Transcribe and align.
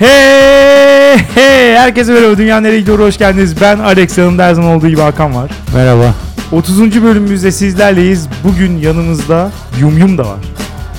Hey 0.00 1.18
hey 1.34 1.76
herkese 1.76 2.12
merhaba 2.12 2.38
Dünya 2.38 2.60
Nereye 2.60 2.80
Gidiyor 2.80 2.98
hoş 2.98 3.18
geldiniz. 3.18 3.60
Ben 3.60 3.78
Alex 3.78 4.18
yanımda 4.18 4.44
her 4.44 4.54
zaman 4.54 4.76
olduğu 4.76 4.88
gibi 4.88 5.00
Hakan 5.00 5.34
var. 5.34 5.50
Merhaba. 5.74 6.14
30. 6.52 7.02
bölümümüzde 7.02 7.52
sizlerleyiz. 7.52 8.28
Bugün 8.44 8.78
yanımızda 8.78 9.50
Yum 9.80 9.98
Yum 9.98 10.18
da 10.18 10.22
var. 10.22 10.38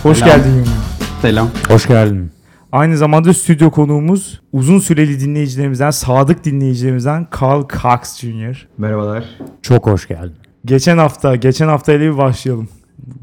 Hoş 0.04 0.18
Selam. 0.18 0.38
geldin 0.38 0.50
Yum 0.50 0.58
Yum. 0.58 0.74
Selam. 1.22 1.50
Hoş 1.68 1.88
geldin. 1.88 2.32
Aynı 2.72 2.98
zamanda 2.98 3.34
stüdyo 3.34 3.72
konuğumuz 3.72 4.42
uzun 4.54 4.80
süreli 4.80 5.20
dinleyicilerimizden, 5.20 5.92
sadık 5.92 6.46
dinleyicilerimizden 6.46 7.28
Carl 7.42 7.64
Cox 7.82 8.18
Jr. 8.20 8.68
Merhabalar. 8.78 9.24
Çok 9.62 9.88
hoş 9.88 10.08
geldin. 10.08 10.36
Geçen 10.66 10.98
hafta, 10.98 11.36
geçen 11.36 11.68
hafta 11.68 11.94
ile 11.94 12.12
bir 12.14 12.18
başlayalım. 12.18 12.70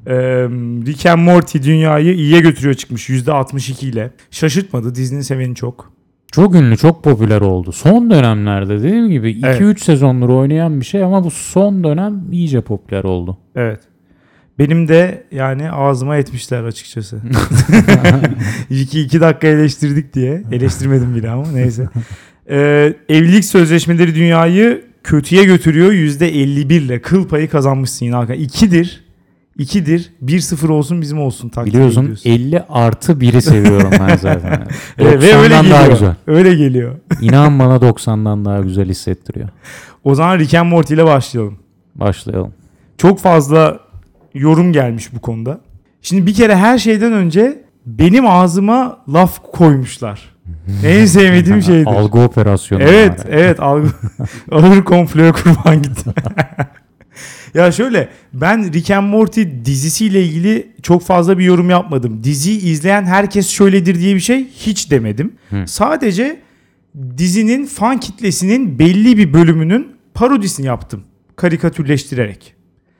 Ee, 0.07 0.15
Rick 0.87 1.07
and 1.07 1.23
Morty 1.23 1.59
dünyayı 1.63 2.15
iyiye 2.15 2.41
götürüyor 2.41 2.75
çıkmış 2.75 3.09
%62 3.11 3.87
ile. 3.87 4.11
Şaşırtmadı. 4.31 4.95
Disney 4.95 5.23
seveni 5.23 5.55
çok. 5.55 5.93
Çok 6.33 6.55
ünlü, 6.55 6.77
çok 6.77 7.05
popüler 7.05 7.41
oldu. 7.41 7.73
Son 7.73 8.11
dönemlerde 8.11 8.79
dediğim 8.79 9.11
gibi 9.11 9.31
2-3 9.31 9.47
Evet. 9.47 9.81
sezondur 9.81 10.29
oynayan 10.29 10.81
bir 10.81 10.85
şey 10.85 11.05
ama 11.05 11.25
bu 11.25 11.31
son 11.31 11.85
dönem 11.85 12.33
iyice 12.33 12.61
popüler 12.61 13.05
oldu. 13.05 13.39
Evet. 13.57 13.81
Benim 14.59 14.89
de 14.89 15.25
yani 15.33 15.71
ağzıma 15.71 16.17
etmişler 16.17 16.65
açıkçası. 16.65 17.21
iki, 18.71 19.01
iki 19.01 19.21
dakika 19.21 19.47
eleştirdik 19.47 20.15
diye. 20.15 20.43
Eleştirmedim 20.53 21.15
bile 21.15 21.31
ama 21.31 21.53
neyse. 21.53 21.89
Ee, 22.51 22.95
evlilik 23.09 23.45
sözleşmeleri 23.45 24.15
dünyayı 24.15 24.85
kötüye 25.05 25.45
götürüyor. 25.45 25.93
%51 25.93 26.73
ile 26.75 27.03
kıl 27.03 27.29
payı 27.29 27.51
kazanmışsın 27.51 28.07
yine. 28.07 28.37
İkidir. 28.37 29.08
İkidir. 29.59 30.13
1-0 30.25 30.69
olsun 30.73 31.01
bizim 31.01 31.21
olsun. 31.21 31.49
takdir 31.49 31.73
Biliyorsun 31.73 32.03
ediyorsun. 32.05 32.31
50 32.31 32.63
artı 32.69 33.13
1'i 33.13 33.43
seviyorum 33.43 33.91
ben 34.01 34.17
zaten. 34.21 34.67
Ee, 34.99 35.05
ve 35.05 35.35
öyle 35.37 35.55
90'dan 35.55 35.63
geliyor. 35.63 35.79
daha 35.79 35.87
güzel. 35.89 36.15
Öyle 36.27 36.55
geliyor. 36.55 36.95
İnan 37.21 37.59
bana 37.59 37.77
90'dan 37.77 38.45
daha 38.45 38.61
güzel 38.61 38.89
hissettiriyor. 38.89 39.49
O 40.05 40.15
zaman 40.15 40.39
Rick 40.39 40.55
and 40.55 40.71
Morty 40.71 40.95
ile 40.95 41.05
başlayalım. 41.05 41.59
Başlayalım. 41.95 42.53
Çok 42.99 43.19
fazla 43.21 43.81
yorum 44.35 44.73
gelmiş 44.73 45.15
bu 45.15 45.21
konuda. 45.21 45.61
Şimdi 46.03 46.27
bir 46.27 46.35
kere 46.35 46.57
her 46.57 46.79
şeyden 46.79 47.13
önce 47.13 47.65
benim 47.87 48.27
ağzıma 48.27 48.99
laf 49.13 49.43
koymuşlar. 49.53 50.21
en 50.85 51.07
sevmediğim 51.07 51.63
şeydir. 51.73 51.87
Algı 51.87 52.19
operasyonu. 52.19 52.83
Evet, 52.83 53.11
var. 53.11 53.27
evet. 53.31 53.61
Algı, 53.61 53.89
ağır 54.53 54.85
komploya 54.85 55.33
kurban 55.33 55.83
gitti. 55.83 56.11
ya 57.55 57.73
şöyle 57.73 58.09
ben 58.33 58.73
Rick 58.73 58.91
and 58.91 59.09
Morty 59.09 59.43
dizisiyle 59.65 60.25
ilgili 60.25 60.73
çok 60.83 61.03
fazla 61.03 61.39
bir 61.39 61.45
yorum 61.45 61.71
yapmadım. 61.71 62.25
Diziyi 62.25 62.61
izleyen 62.61 63.05
herkes 63.05 63.49
şöyledir 63.49 64.01
diye 64.01 64.15
bir 64.15 64.21
şey 64.21 64.49
hiç 64.49 64.91
demedim. 64.91 65.33
Hı. 65.51 65.65
Sadece 65.67 66.41
dizinin 67.19 67.67
fan 67.67 68.01
kitlesinin 68.01 68.79
belli 68.79 69.17
bir 69.17 69.33
bölümünün 69.33 69.89
parodisini 70.15 70.67
yaptım. 70.67 71.05
Karikatürleştirerek. 71.37 72.55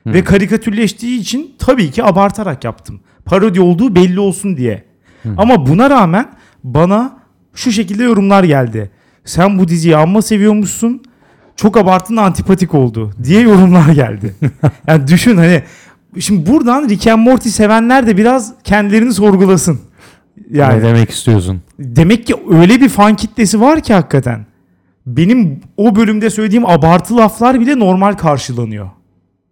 Hı. 0.05 0.13
Ve 0.13 0.25
karikatürleştiği 0.25 1.21
için 1.21 1.55
tabii 1.59 1.91
ki 1.91 2.05
abartarak 2.05 2.65
yaptım. 2.65 3.01
Parodi 3.25 3.61
olduğu 3.61 3.95
belli 3.95 4.21
olsun 4.21 4.57
diye. 4.57 4.85
Ama 5.37 5.67
buna 5.67 5.91
rağmen 5.91 6.33
bana 6.65 7.19
şu 7.55 7.73
şekilde 7.73 8.05
yorumlar 8.05 8.45
geldi. 8.45 8.91
Sen 9.25 9.59
bu 9.59 9.69
diziyi 9.69 9.97
amma 9.97 10.23
seviyormuşsun. 10.23 11.03
Çok 11.59 11.77
abarttın 11.77 12.17
antipatik 12.17 12.75
oldu 12.75 13.11
diye 13.25 13.41
yorumlar 13.41 13.89
geldi. 13.89 14.35
yani 14.87 15.07
düşün 15.07 15.37
hani 15.37 15.63
şimdi 16.19 16.51
buradan 16.51 16.89
Rick 16.89 17.07
and 17.07 17.23
Morty 17.23 17.49
sevenler 17.49 18.07
de 18.07 18.17
biraz 18.17 18.53
kendilerini 18.65 19.13
sorgulasın. 19.13 19.81
Yani 20.51 20.79
Ne 20.79 20.83
demek 20.83 21.11
istiyorsun? 21.11 21.63
demek 21.79 22.27
ki 22.27 22.35
öyle 22.51 22.81
bir 22.81 22.89
fan 22.89 23.17
kitlesi 23.17 23.61
var 23.61 23.81
ki 23.81 23.95
hakikaten. 23.95 24.47
Benim 25.07 25.61
o 25.77 25.97
bölümde 25.97 26.31
söylediğim 26.31 26.67
abartı 26.67 27.17
laflar 27.17 27.61
bile 27.61 27.79
normal 27.79 28.13
karşılanıyor. 28.13 28.91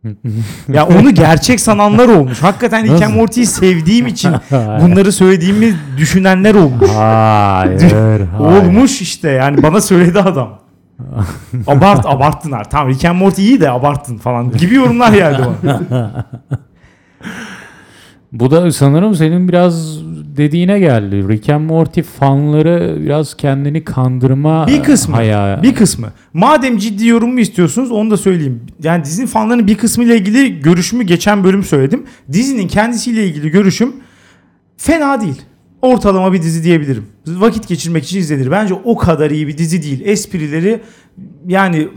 ya 0.72 0.86
onu 0.86 1.14
gerçek 1.14 1.60
sananlar 1.60 2.08
olmuş. 2.08 2.42
Hakikaten 2.42 2.84
Rick 2.84 3.02
and? 3.02 3.14
Morty'yi 3.14 3.46
sevdiğim 3.46 4.06
için 4.06 4.32
bunları 4.52 5.12
söylediğimi 5.12 5.74
düşünenler 5.98 6.54
olmuş. 6.54 6.90
Hayır, 6.90 7.80
hayır. 7.90 8.28
Olmuş 8.40 9.02
işte 9.02 9.30
yani 9.30 9.62
bana 9.62 9.80
söyledi 9.80 10.20
adam. 10.20 10.65
Abart 11.66 12.06
abarttın 12.06 12.52
artık. 12.52 12.70
Tamam 12.70 12.88
Rick 12.88 13.04
and 13.04 13.18
Morty 13.18 13.42
iyi 13.42 13.60
de 13.60 13.70
abarttın 13.70 14.16
falan 14.18 14.50
gibi 14.52 14.74
yorumlar 14.74 15.12
geldi 15.12 15.42
bana. 15.62 16.26
Bu 18.32 18.50
da 18.50 18.72
sanırım 18.72 19.14
senin 19.14 19.48
biraz 19.48 19.98
dediğine 20.36 20.78
geldi. 20.78 21.28
Rick 21.28 21.48
and 21.50 21.64
Morty 21.70 22.00
fanları 22.00 22.96
biraz 23.00 23.34
kendini 23.36 23.84
kandırma 23.84 24.66
Bir 24.66 24.82
kısmı. 24.82 25.16
haya- 25.16 25.62
Bir 25.62 25.74
kısmı. 25.74 26.06
Madem 26.32 26.78
ciddi 26.78 27.06
yorum 27.06 27.38
istiyorsunuz 27.38 27.90
onu 27.90 28.10
da 28.10 28.16
söyleyeyim. 28.16 28.60
Yani 28.82 29.04
dizinin 29.04 29.26
fanlarının 29.26 29.66
bir 29.66 29.74
kısmı 29.78 30.04
ile 30.04 30.16
ilgili 30.16 30.60
görüşümü 30.60 31.04
geçen 31.04 31.44
bölüm 31.44 31.62
söyledim. 31.62 32.06
Dizinin 32.32 32.68
kendisiyle 32.68 33.26
ilgili 33.26 33.50
görüşüm 33.50 33.92
fena 34.76 35.20
değil. 35.20 35.42
Ortalama 35.82 36.32
bir 36.32 36.42
dizi 36.42 36.64
diyebilirim. 36.64 37.06
Vakit 37.26 37.68
geçirmek 37.68 38.04
için 38.04 38.18
izlenir. 38.18 38.50
Bence 38.50 38.74
o 38.74 38.96
kadar 38.96 39.30
iyi 39.30 39.48
bir 39.48 39.58
dizi 39.58 39.82
değil. 39.82 40.00
Esprileri 40.04 40.80
yani 41.48 41.88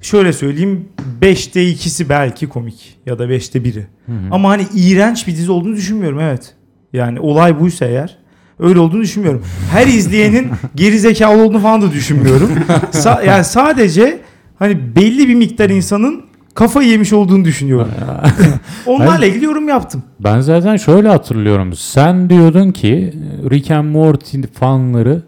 şöyle 0.00 0.32
söyleyeyim 0.32 0.88
5'te 1.22 1.60
2'si 1.64 2.08
belki 2.08 2.46
komik 2.46 2.98
ya 3.06 3.18
da 3.18 3.24
5'te 3.26 3.58
1'i. 3.58 3.86
Ama 4.30 4.48
hani 4.48 4.66
iğrenç 4.74 5.26
bir 5.26 5.32
dizi 5.36 5.50
olduğunu 5.52 5.76
düşünmüyorum 5.76 6.20
evet. 6.20 6.54
Yani 6.92 7.20
olay 7.20 7.60
buysa 7.60 7.84
eğer 7.86 8.18
öyle 8.58 8.78
olduğunu 8.80 9.02
düşünmüyorum. 9.02 9.42
Her 9.72 9.86
izleyenin 9.86 10.48
geri 10.74 10.98
zekalı 10.98 11.42
olduğunu 11.44 11.60
falan 11.60 11.82
da 11.82 11.92
düşünmüyorum. 11.92 12.50
Sa- 12.92 13.26
yani 13.26 13.44
sadece 13.44 14.20
hani 14.58 14.96
belli 14.96 15.28
bir 15.28 15.34
miktar 15.34 15.70
insanın 15.70 16.23
kafayı 16.54 16.88
yemiş 16.88 17.12
olduğunu 17.12 17.44
düşünüyorum. 17.44 17.88
Onlarla 18.86 19.26
ilgili 19.26 19.44
yorum 19.44 19.68
yaptım. 19.68 20.02
Ben 20.20 20.40
zaten 20.40 20.76
şöyle 20.76 21.08
hatırlıyorum. 21.08 21.72
Sen 21.72 22.30
diyordun 22.30 22.70
ki 22.70 23.14
Rick 23.50 23.70
and 23.70 23.88
Morty 23.88 24.40
fanları 24.54 25.22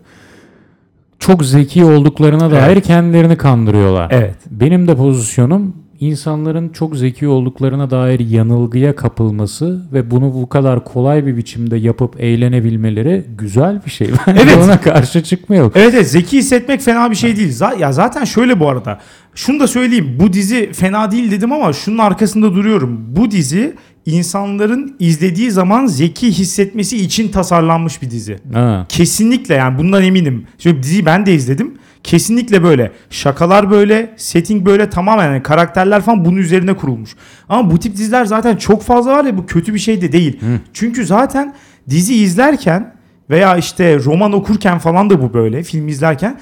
çok 1.19 1.45
zeki 1.45 1.85
olduklarına 1.85 2.51
dair 2.51 2.73
Evet. 2.73 2.87
kendilerini 2.87 3.37
kandırıyorlar. 3.37 4.09
Evet. 4.11 4.37
Benim 4.51 4.89
de 4.89 4.97
pozisyonum 4.97 5.77
insanların 6.01 6.69
çok 6.69 6.97
zeki 6.97 7.29
olduklarına 7.29 7.91
dair 7.91 8.21
yanılgıya 8.21 8.97
kapılması 8.97 9.83
ve 9.93 10.11
bunu 10.11 10.35
bu 10.35 10.49
kadar 10.49 10.85
kolay 10.85 11.27
bir 11.27 11.37
biçimde 11.37 11.77
yapıp 11.77 12.21
eğlenebilmeleri 12.21 13.25
güzel 13.39 13.81
bir 13.87 13.91
şey. 13.91 14.09
Ben 14.27 14.37
Evet. 14.37 14.59
ona 14.65 14.81
karşı 14.81 15.23
çıkmıyorum. 15.23 15.73
Evet, 15.75 15.95
evet 15.95 16.11
zeki 16.11 16.39
hissetmek 16.39 16.81
fena 16.81 17.11
bir 17.11 17.17
şey 17.17 17.37
değil. 17.37 17.51
Z- 17.53 17.79
ya 17.81 17.93
zaten 17.93 18.25
şöyle 18.25 18.61
bu 18.61 18.69
arada. 18.69 19.01
Şunu 19.35 19.61
da 19.61 19.67
söyleyeyim. 19.67 20.17
Bu 20.21 20.33
dizi 20.33 20.73
fena 20.73 21.11
değil 21.11 21.31
dedim 21.31 21.53
ama 21.53 21.73
şunun 21.73 21.99
arkasında 21.99 22.55
duruyorum. 22.55 23.01
Bu 23.17 23.31
dizi 23.31 23.75
insanların 24.07 24.97
izlediği 24.99 25.51
zaman 25.51 25.87
zeki 25.87 26.29
hissetmesi 26.33 26.97
için 26.97 27.29
tasarlanmış 27.29 28.03
bir 28.03 28.11
dizi. 28.11 28.39
Ha. 28.53 28.87
Kesinlikle 28.89 29.55
yani 29.55 29.79
bundan 29.79 30.03
eminim. 30.03 30.47
Şimdi 30.59 30.83
diziyi 30.83 31.07
ben 31.07 31.27
de 31.27 31.35
izledim. 31.35 31.75
Kesinlikle 32.07 32.63
böyle. 32.63 32.93
Şakalar 33.11 33.71
böyle, 33.71 34.15
setting 34.17 34.67
böyle 34.67 34.91
tamamen 34.91 35.25
yani 35.25 35.43
karakterler 35.43 36.03
falan 36.03 36.25
bunun 36.25 36.37
üzerine 36.37 36.77
kurulmuş. 36.77 37.17
Ama 37.49 37.71
bu 37.71 37.79
tip 37.79 37.97
diziler 37.97 38.25
zaten 38.25 38.57
çok 38.57 38.83
fazla 38.83 39.13
var 39.13 39.25
ya 39.25 39.39
bu 39.39 39.47
kötü 39.47 39.75
bir 39.75 39.79
şey 39.79 40.01
de 40.01 40.13
değil. 40.13 40.41
Çünkü 40.73 41.07
zaten 41.07 41.55
dizi 41.89 42.15
izlerken 42.15 42.95
veya 43.31 43.57
işte 43.57 43.99
roman 43.99 44.33
okurken 44.33 44.79
falan 44.79 45.11
da 45.11 45.23
bu 45.23 45.35
böyle 45.35 45.63
film 45.63 45.89
izlerken 45.89 46.41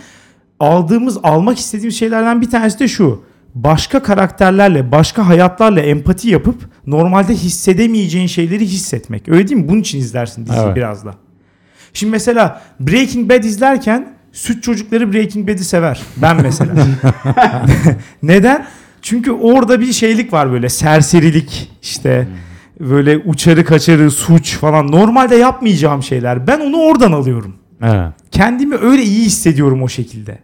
aldığımız 0.61 1.19
almak 1.23 1.59
istediğimiz 1.59 1.99
şeylerden 1.99 2.41
bir 2.41 2.51
tanesi 2.51 2.79
de 2.79 2.89
şu. 2.89 3.25
Başka 3.55 4.03
karakterlerle, 4.03 4.93
başka 4.93 5.29
hayatlarla 5.29 5.81
empati 5.81 6.29
yapıp 6.29 6.69
normalde 6.87 7.35
hissedemeyeceğin 7.35 8.27
şeyleri 8.27 8.67
hissetmek. 8.67 9.29
Öyle 9.29 9.49
değil 9.49 9.61
mi? 9.61 9.69
Bunun 9.69 9.81
için 9.81 9.99
izlersin 9.99 10.47
diziyi 10.47 10.65
Evet. 10.65 10.77
biraz 10.77 11.05
da. 11.05 11.15
Şimdi 11.93 12.11
mesela 12.11 12.63
Breaking 12.81 13.31
Bad 13.31 13.45
izlerken 13.45 14.15
süt 14.35 14.63
çocukları 14.63 15.13
Breaking 15.13 15.49
Bad'i 15.49 15.65
sever. 15.65 16.01
Ben 16.17 16.43
mesela. 16.43 16.73
Neden? 18.23 18.67
Çünkü 19.03 19.33
orada 19.33 19.81
bir 19.81 19.93
şeylik 19.93 20.33
var 20.33 20.53
böyle 20.53 20.69
serserilik 20.69 21.71
işte 21.83 22.29
böyle 22.81 23.19
uçarı 23.19 23.65
kaçarı 23.65 24.11
suç 24.11 24.57
falan 24.57 24.93
normalde 24.93 25.37
yapmayacağım 25.37 26.03
şeyler. 26.03 26.47
Ben 26.47 26.61
onu 26.61 26.77
oradan 26.77 27.13
alıyorum. 27.13 27.55
Evet. 27.83 28.13
Kendimi 28.31 28.77
öyle 28.77 29.03
iyi 29.03 29.25
hissediyorum 29.25 29.83
o 29.83 29.89
şekilde. 29.89 30.39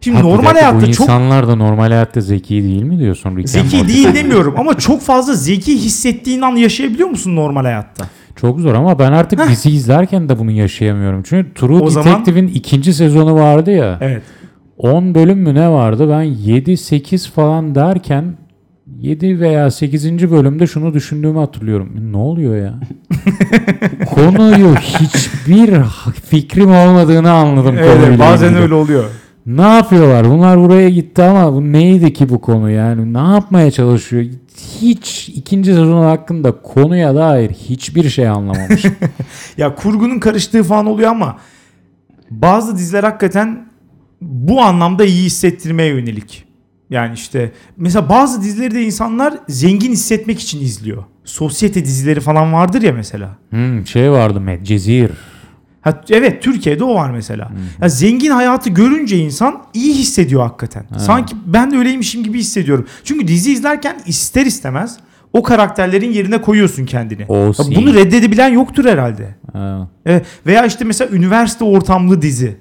Şimdi 0.00 0.16
Ha, 0.16 0.22
bir 0.24 0.28
normal 0.28 0.44
dakika, 0.44 0.60
hayatta 0.60 0.76
bu 0.76 0.80
çok 0.80 0.88
insanlar 0.88 1.48
da 1.48 1.56
normal 1.56 1.86
hayatta 1.88 2.20
zeki 2.20 2.62
değil 2.64 2.82
mi 2.82 2.98
diyorsun 2.98 3.36
Rick 3.36 3.48
zeki 3.48 3.88
değil 3.88 4.14
demiyorum 4.14 4.54
ama 4.58 4.78
çok 4.78 5.02
fazla 5.02 5.34
zeki 5.34 5.78
hissettiğin 5.78 6.40
an 6.40 6.56
yaşayabiliyor 6.56 7.08
musun 7.08 7.36
normal 7.36 7.64
hayatta? 7.64 8.04
Çok 8.36 8.60
zor 8.60 8.74
ama 8.74 8.98
ben 8.98 9.12
artık 9.12 9.40
Heh. 9.40 9.48
dizi 9.48 9.70
izlerken 9.70 10.28
de 10.28 10.38
bunu 10.38 10.50
yaşayamıyorum. 10.50 11.22
Çünkü 11.26 11.54
True 11.54 11.82
O 11.82 11.90
zaman- 11.90 12.08
Detective'in 12.12 12.46
ikinci 12.48 12.94
sezonu 12.94 13.34
vardı 13.34 13.70
ya. 13.70 13.98
Evet. 14.00 14.22
10 14.78 15.14
bölüm 15.14 15.38
mü 15.38 15.54
ne 15.54 15.68
vardı? 15.70 16.08
Ben 16.10 16.24
7-8 16.24 17.30
falan 17.30 17.74
derken 17.74 18.24
7 18.98 19.40
veya 19.40 19.70
8. 19.70 20.30
bölümde 20.30 20.66
şunu 20.66 20.94
düşündüğümü 20.94 21.38
hatırlıyorum. 21.38 22.12
Ne 22.12 22.16
oluyor 22.16 22.56
ya? 22.56 22.74
Konuyu 24.10 24.74
hiçbir 24.74 25.74
fikrim 26.24 26.70
olmadığını 26.70 27.30
anladım. 27.32 27.76
Evet, 27.78 28.18
bazen 28.18 28.46
ilgili. 28.48 28.60
öyle 28.62 28.74
oluyor. 28.74 29.04
Ne 29.46 29.62
yapıyorlar? 29.62 30.30
Bunlar 30.30 30.60
buraya 30.60 30.88
gitti 30.90 31.22
ama 31.22 31.52
bu 31.52 31.72
neydi 31.72 32.12
ki 32.12 32.28
bu 32.28 32.40
konu 32.40 32.70
yani? 32.70 33.14
Ne 33.14 33.18
yapmaya 33.34 33.70
çalışıyor? 33.70 34.24
Hiç 34.80 35.28
ikinci 35.28 35.70
sezon 35.74 36.02
hakkında 36.02 36.52
konuya 36.62 37.14
dair 37.14 37.50
hiçbir 37.50 38.08
şey 38.08 38.28
anlamamış. 38.28 38.84
Ya 39.58 39.74
kurgunun 39.74 40.18
karıştığı 40.18 40.62
falan 40.62 40.86
oluyor 40.86 41.10
ama 41.10 41.38
bazı 42.30 42.76
diziler 42.76 43.04
hakikaten 43.04 43.66
bu 44.22 44.62
anlamda 44.62 45.04
iyi 45.04 45.24
hissettirmeye 45.24 45.88
yönelik. 45.88 46.44
Yani 46.90 47.14
işte 47.14 47.52
mesela 47.76 48.08
bazı 48.08 48.42
dizileri 48.42 48.74
de 48.74 48.82
insanlar 48.82 49.34
zengin 49.48 49.92
hissetmek 49.92 50.40
için 50.40 50.60
izliyor. 50.60 51.04
Sosyete 51.24 51.84
dizileri 51.84 52.20
falan 52.20 52.52
vardır 52.52 52.82
ya 52.82 52.92
mesela. 52.92 53.38
hmm, 53.50 53.86
şey 53.86 54.10
vardı 54.10 54.40
Medcezir. 54.40 55.10
Ha, 55.84 56.02
evet 56.10 56.42
Türkiye'de 56.42 56.84
o 56.84 56.94
var 56.94 57.10
mesela. 57.10 57.48
Ya 57.82 57.88
zengin 57.88 58.30
hayatı 58.30 58.70
görünce 58.70 59.16
insan 59.18 59.62
iyi 59.74 59.94
hissediyor 59.94 60.42
hakikaten. 60.42 60.86
Sanki 60.98 61.36
ben 61.46 61.70
de 61.70 61.76
öyleymişim 61.76 62.24
gibi 62.24 62.38
hissediyorum. 62.38 62.86
Çünkü 63.04 63.28
dizi 63.28 63.52
izlerken 63.52 63.96
ister 64.06 64.46
istemez 64.46 64.96
o 65.32 65.42
karakterlerin 65.42 66.12
yerine 66.12 66.40
koyuyorsun 66.42 66.86
kendini. 66.86 67.24
O 67.28 67.36
Ya 67.36 67.52
bunu 67.76 67.94
reddedebilen 67.94 68.48
yoktur 68.48 68.84
herhalde. 68.84 69.34
Ha. 69.52 69.88
Evet. 70.06 70.26
Veya 70.46 70.66
işte 70.66 70.84
mesela 70.84 71.16
üniversite 71.16 71.64
ortamlı 71.64 72.22
dizi. 72.22 72.56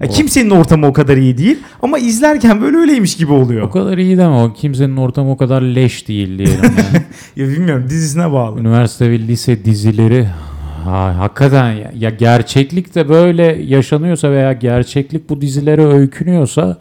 Ya 0.00 0.08
O- 0.08 0.12
kimsenin 0.12 0.50
ortamı 0.50 0.86
o 0.86 0.92
kadar 0.92 1.16
iyi 1.16 1.38
değil 1.38 1.58
ama 1.82 1.98
izlerken 1.98 2.60
böyle 2.60 2.76
öyleymiş 2.76 3.16
gibi 3.16 3.32
oluyor. 3.32 3.62
O 3.62 3.70
kadar 3.70 3.98
iyi 3.98 4.18
deme 4.18 4.34
o 4.34 4.52
kimsenin 4.52 4.96
ortamı 4.96 5.30
o 5.30 5.36
kadar 5.36 5.62
leş 5.62 6.08
değil 6.08 6.38
diyelim. 6.38 6.60
yani. 6.62 7.02
Ya 7.36 7.48
bilmiyorum 7.48 7.84
dizisine 7.88 8.32
bağlı. 8.32 8.60
Üniversite 8.60 9.10
ve 9.10 9.18
lise 9.18 9.64
dizileri 9.64 10.28
ha, 10.84 11.18
hakikaten 11.18 11.72
ya, 11.72 11.92
ya 11.94 12.10
gerçeklik 12.10 12.94
de 12.94 13.08
böyle 13.08 13.42
yaşanıyorsa 13.62 14.30
veya 14.30 14.52
gerçeklik 14.52 15.28
bu 15.30 15.40
dizilere 15.40 15.86
öykünüyorsa 15.86 16.78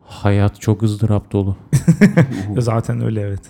hayat 0.00 0.60
çok 0.60 0.82
ızdırap 0.82 1.32
dolu. 1.32 1.56
Zaten 2.58 3.04
öyle 3.04 3.20
evet. 3.20 3.42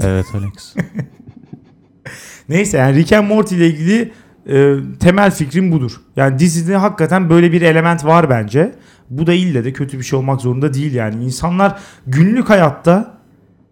Evet 0.00 0.26
Alex. 0.34 0.74
Neyse 2.48 2.78
yani 2.78 2.96
Rick 2.96 3.12
and 3.12 3.28
Morty 3.28 3.56
ile 3.56 3.66
ilgili 3.66 4.12
e, 4.48 4.76
temel 5.00 5.30
fikrim 5.30 5.72
budur. 5.72 6.00
Yani 6.16 6.38
dizide 6.38 6.76
hakikaten 6.76 7.30
böyle 7.30 7.52
bir 7.52 7.62
element 7.62 8.04
var 8.04 8.30
bence. 8.30 8.74
Bu 9.10 9.26
da 9.26 9.32
ille 9.32 9.64
de 9.64 9.72
kötü 9.72 9.98
bir 9.98 10.04
şey 10.04 10.18
olmak 10.18 10.40
zorunda 10.40 10.74
değil 10.74 10.94
yani. 10.94 11.24
İnsanlar 11.24 11.78
günlük 12.06 12.50
hayatta 12.50 13.16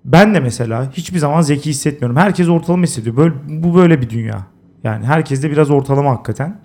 ben 0.04 0.34
de 0.34 0.40
mesela 0.40 0.92
hiçbir 0.92 1.18
zaman 1.18 1.42
zeki 1.42 1.70
hissetmiyorum. 1.70 2.16
Herkes 2.16 2.48
ortalama 2.48 2.82
hissediyor. 2.82 3.16
Böyle, 3.16 3.34
bu 3.48 3.74
böyle 3.74 4.00
bir 4.00 4.10
dünya. 4.10 4.53
Yani 4.84 5.04
herkes 5.04 5.42
de 5.42 5.50
biraz 5.50 5.70
ortalama 5.70 6.10
hakikaten. 6.10 6.60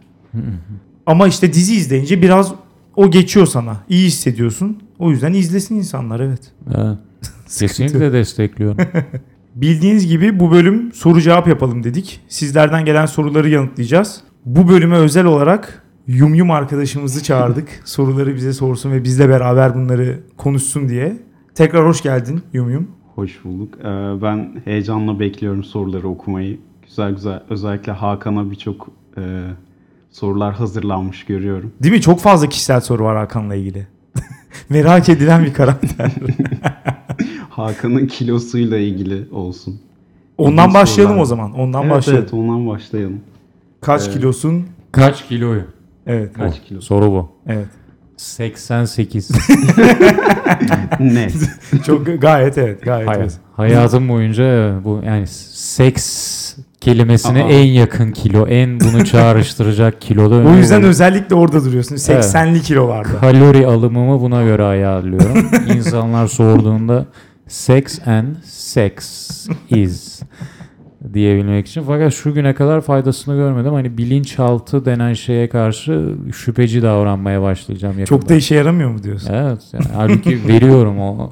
Ama 1.06 1.28
işte 1.28 1.54
dizi 1.54 1.76
izleyince 1.76 2.22
biraz 2.22 2.54
o 2.96 3.12
geçiyor 3.12 3.46
sana. 3.46 3.78
İyi 3.90 4.08
hissediyorsun. 4.08 4.78
O 5.00 5.12
yüzden 5.12 5.34
izlesin 5.34 5.76
insanlar 5.76 6.20
evet. 6.20 6.42
Evet. 6.76 6.98
Kesinlikle 7.60 8.14
destekliyorum. 8.14 8.78
Bildiğiniz 9.56 10.08
gibi 10.08 10.40
bu 10.40 10.52
bölüm 10.52 10.94
soru 10.94 11.22
cevap 11.22 11.48
yapalım 11.48 11.84
dedik. 11.84 12.22
Sizlerden 12.28 12.86
gelen 12.86 13.06
soruları 13.06 13.50
yanıtlayacağız. 13.50 14.22
Bu 14.46 14.68
bölüme 14.70 14.96
özel 14.96 15.26
olarak 15.26 15.84
Yum 16.08 16.36
Yum 16.36 16.52
arkadaşımızı 16.52 17.24
çağırdık. 17.24 17.68
Soruları 17.86 18.36
bize 18.36 18.54
sorsun 18.54 18.92
ve 18.92 19.04
bizle 19.04 19.30
beraber 19.30 19.76
bunları 19.76 20.20
konuşsun 20.38 20.90
diye. 20.90 21.18
Tekrar 21.56 21.88
hoş 21.88 22.02
geldin 22.04 22.42
Yum 22.54 22.70
Yum. 22.70 22.88
Hoş 23.16 23.44
bulduk. 23.44 23.74
Ee, 23.80 23.84
Ben 24.22 24.62
heyecanla 24.66 25.20
bekliyorum 25.20 25.64
soruları 25.64 26.08
okumayı. 26.08 26.58
Güzel 26.90 27.12
güzel. 27.12 27.44
Özellikle 27.50 27.92
Hakan'a 27.92 28.52
birçok 28.52 28.88
e, 29.18 29.22
sorular 30.12 30.54
hazırlanmış 30.54 31.26
görüyorum. 31.26 31.72
Değil 31.84 31.94
mi? 31.96 32.02
Çok 32.02 32.20
fazla 32.20 32.50
kişisel 32.50 32.82
soru 32.82 33.04
var 33.04 33.18
Hakan'la 33.18 33.56
ilgili. 33.56 33.88
Merak 34.70 35.10
edilen 35.10 35.46
bir 35.46 35.54
karakter. 35.54 36.12
Hakan'ın 37.50 38.08
kilosuyla 38.08 38.78
ilgili 38.78 39.28
olsun. 39.32 39.80
Ondan 40.38 40.64
İlginç 40.70 40.82
başlayalım 40.82 41.12
sorular. 41.12 41.24
o 41.24 41.26
zaman. 41.26 41.54
Ondan 41.54 41.84
evet, 41.84 41.92
başlayalım. 41.92 42.24
evet 42.24 42.34
ondan 42.34 42.68
başlayalım. 42.68 43.22
Kaç 43.82 44.04
Evet. 44.04 44.14
kilosun? 44.14 44.66
Kaç 44.92 45.28
kiloyu? 45.28 45.64
Evet. 46.08 46.34
Kaç 46.34 46.62
kilo? 46.64 46.82
Soru 46.82 47.12
bu. 47.12 47.30
Evet. 47.48 47.68
88. 48.18 49.32
Net. 51.00 51.34
Çok 51.86 52.22
gayet 52.22 52.58
evet. 52.58 52.84
Gayet 52.84 53.08
Hay- 53.08 53.18
evet. 53.18 53.40
hayatım 53.56 54.10
boyunca 54.10 54.74
bu 54.84 55.02
yani 55.06 55.28
seks 55.28 56.06
kelimesine 56.82 57.44
Aa. 57.44 57.50
en 57.50 57.66
yakın 57.66 58.12
kilo, 58.12 58.48
en 58.48 58.80
bunu 58.80 59.06
çağrıştıracak 59.06 60.02
kiloda. 60.02 60.36
O 60.36 60.40
yüzden 60.40 60.54
koyuyorum. 60.58 60.84
özellikle 60.90 61.36
orada 61.36 61.66
duruyorsun. 61.66 61.96
80'li 61.96 62.62
kilolarda. 62.62 63.20
kalori 63.22 63.68
alımımı 63.68 64.22
buna 64.22 64.44
göre 64.44 64.64
ayarlıyorum. 64.76 65.46
İnsanlar 65.76 66.28
sorduğunda 66.28 67.06
sex 67.48 68.08
and 68.08 68.36
sex 68.44 68.94
is 69.70 70.22
diyebilmek 71.14 71.68
için. 71.68 71.84
Fakat 71.88 72.14
şu 72.14 72.34
güne 72.34 72.54
kadar 72.54 72.82
faydasını 72.82 73.36
görmedim. 73.36 73.74
Hani 73.74 73.98
bilinçaltı 73.98 74.86
denen 74.86 75.14
şeye 75.14 75.50
karşı 75.50 76.16
şüpheci 76.36 76.82
davranmaya 76.82 77.42
başlayacağım 77.42 78.00
yakında. 78.00 78.20
Çok 78.20 78.30
da 78.30 78.36
işe 78.36 78.56
yaramıyor 78.56 78.90
mu 78.90 79.04
diyorsun? 79.04 79.34
Evet. 79.34 79.62
Yani 79.74 79.86
halbuki 79.96 80.48
veriyorum 80.48 81.00
o 81.00 81.30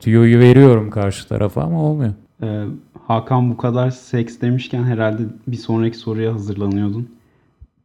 tüyoyu 0.00 0.38
veriyorum 0.38 0.90
karşı 0.90 1.28
tarafa 1.28 1.62
ama 1.62 1.82
olmuyor. 1.82 2.12
Ee, 2.42 2.64
Hakan 3.06 3.50
bu 3.50 3.56
kadar 3.56 3.90
seks 3.90 4.40
demişken 4.40 4.84
herhalde 4.84 5.22
bir 5.46 5.56
sonraki 5.56 5.96
soruya 5.96 6.34
hazırlanıyordun. 6.34 7.08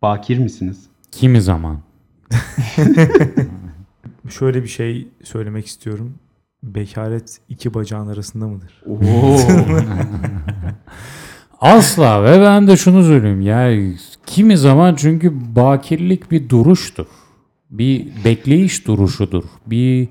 Bakir 0.01 0.37
misiniz? 0.37 0.85
Kimi 1.11 1.41
zaman. 1.41 1.79
Şöyle 4.29 4.63
bir 4.63 4.67
şey 4.67 5.07
söylemek 5.23 5.65
istiyorum. 5.65 6.13
Bekaret 6.63 7.39
iki 7.49 7.73
bacağın 7.73 8.07
arasında 8.07 8.47
mıdır? 8.47 8.81
Oo. 8.87 9.37
Asla 11.61 12.23
ve 12.23 12.41
ben 12.41 12.67
de 12.67 12.77
şunu 12.77 13.03
söyleyeyim 13.03 13.41
ya 13.41 13.87
kimi 14.25 14.57
zaman 14.57 14.95
çünkü 14.95 15.55
bakirlik 15.55 16.31
bir 16.31 16.49
duruştur. 16.49 17.07
Bir 17.69 18.07
bekleyiş 18.25 18.87
duruşudur. 18.87 19.43
Bir 19.65 20.07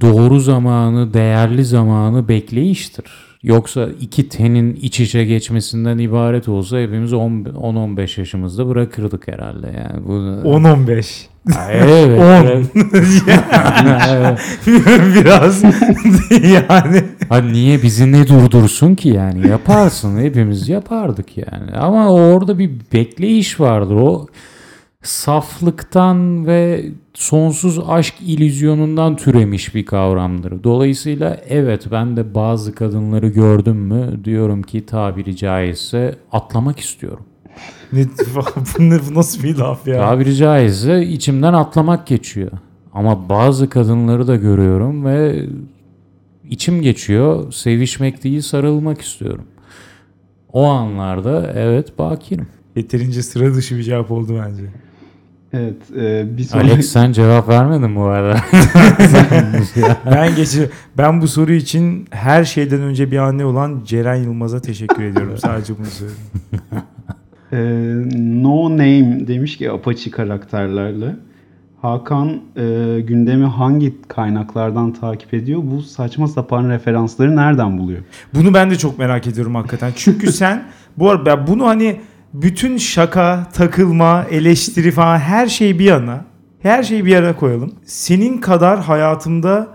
doğru 0.00 0.40
zamanı, 0.40 1.14
değerli 1.14 1.64
zamanı 1.64 2.28
bekleyiştir. 2.28 3.04
Yoksa 3.42 3.88
iki 4.00 4.28
tenin 4.28 4.74
iç 4.74 5.00
içe 5.00 5.24
geçmesinden 5.24 5.98
ibaret 5.98 6.48
olsa 6.48 6.78
hepimiz 6.78 7.12
10-15 7.12 8.20
yaşımızda 8.20 8.68
bırakırdık 8.68 9.28
herhalde. 9.28 9.66
Yani 9.66 10.06
bu 10.06 10.12
10-15. 10.12 11.26
evet. 11.70 12.20
10. 12.20 12.46
evet. 14.10 14.40
Biraz 15.14 15.62
yani. 16.52 17.04
Ha 17.28 17.38
niye 17.38 17.82
bizi 17.82 18.12
ne 18.12 18.28
durdursun 18.28 18.94
ki 18.94 19.08
yani 19.08 19.48
yaparsın 19.48 20.18
hepimiz 20.18 20.68
yapardık 20.68 21.36
yani 21.36 21.70
ama 21.78 22.10
orada 22.10 22.58
bir 22.58 22.70
bekleyiş 22.92 23.60
vardır 23.60 23.94
o 23.94 24.26
saflıktan 25.02 26.46
ve 26.46 26.90
sonsuz 27.14 27.78
aşk 27.88 28.14
ilüzyonundan 28.20 29.16
türemiş 29.16 29.74
bir 29.74 29.86
kavramdır. 29.86 30.64
Dolayısıyla 30.64 31.40
evet 31.48 31.86
ben 31.90 32.16
de 32.16 32.34
bazı 32.34 32.74
kadınları 32.74 33.28
gördüm 33.28 33.76
mü 33.76 34.20
diyorum 34.24 34.62
ki 34.62 34.86
tabiri 34.86 35.36
caizse 35.36 36.16
atlamak 36.32 36.80
istiyorum. 36.80 37.24
Ne, 38.78 38.98
bu, 39.10 39.14
nasıl 39.14 39.42
bir 39.42 39.56
laf 39.56 39.88
ya? 39.88 39.98
Tabiri 39.98 40.36
caizse 40.36 41.06
içimden 41.06 41.52
atlamak 41.52 42.06
geçiyor. 42.06 42.50
Ama 42.92 43.28
bazı 43.28 43.68
kadınları 43.68 44.26
da 44.26 44.36
görüyorum 44.36 45.04
ve 45.04 45.46
içim 46.50 46.82
geçiyor. 46.82 47.52
Sevişmek 47.52 48.24
değil 48.24 48.40
sarılmak 48.40 49.00
istiyorum. 49.00 49.44
O 50.52 50.64
anlarda 50.64 51.52
evet 51.54 51.98
bakirim. 51.98 52.46
Yeterince 52.76 53.22
sıra 53.22 53.54
dışı 53.54 53.78
bir 53.78 53.82
cevap 53.82 54.10
oldu 54.10 54.42
bence. 54.44 54.62
Evet. 55.52 55.76
e, 55.96 56.36
bir 56.36 56.42
sonraki... 56.42 56.72
Alex 56.72 56.86
sen 56.86 57.12
cevap 57.12 57.48
vermedin 57.48 57.96
bu 57.96 58.04
arada. 58.04 58.40
Ben 60.06 60.36
geçi 60.36 60.70
ben 60.98 61.20
bu 61.20 61.28
soru 61.28 61.52
için 61.52 62.06
her 62.10 62.44
şeyden 62.44 62.80
önce 62.80 63.10
bir 63.10 63.18
anne 63.18 63.44
olan 63.44 63.80
Ceren 63.84 64.14
Yılmaz'a 64.14 64.60
teşekkür 64.60 65.02
ediyorum. 65.02 65.34
Sadece 65.38 65.78
bunu 65.78 65.86
söyleyeyim. 65.86 66.22
Ee, 67.52 67.58
no 68.42 68.70
Name 68.70 69.26
demiş 69.26 69.58
ki 69.58 69.70
Apache 69.70 70.10
karakterlerle. 70.10 71.16
Hakan 71.82 72.40
e, 72.56 73.00
gündemi 73.00 73.44
hangi 73.44 74.02
kaynaklardan 74.08 74.92
takip 74.92 75.34
ediyor? 75.34 75.60
Bu 75.64 75.82
saçma 75.82 76.28
sapan 76.28 76.68
referansları 76.68 77.36
nereden 77.36 77.78
buluyor? 77.78 78.00
Bunu 78.34 78.54
ben 78.54 78.70
de 78.70 78.78
çok 78.78 78.98
merak 78.98 79.26
ediyorum 79.26 79.54
hakikaten. 79.54 79.92
Çünkü 79.96 80.32
sen 80.32 80.64
bu 80.98 81.10
arada 81.10 81.46
bunu 81.46 81.66
hani 81.66 82.00
bütün 82.34 82.76
şaka, 82.76 83.48
takılma, 83.52 84.26
eleştiri 84.30 84.90
falan 84.90 85.18
her 85.18 85.46
şeyi 85.46 85.78
bir 85.78 85.84
yana 85.84 86.32
her 86.62 86.82
şeyi 86.82 87.04
bir 87.04 87.10
yana 87.10 87.36
koyalım. 87.36 87.72
Senin 87.84 88.38
kadar 88.38 88.80
hayatımda 88.80 89.68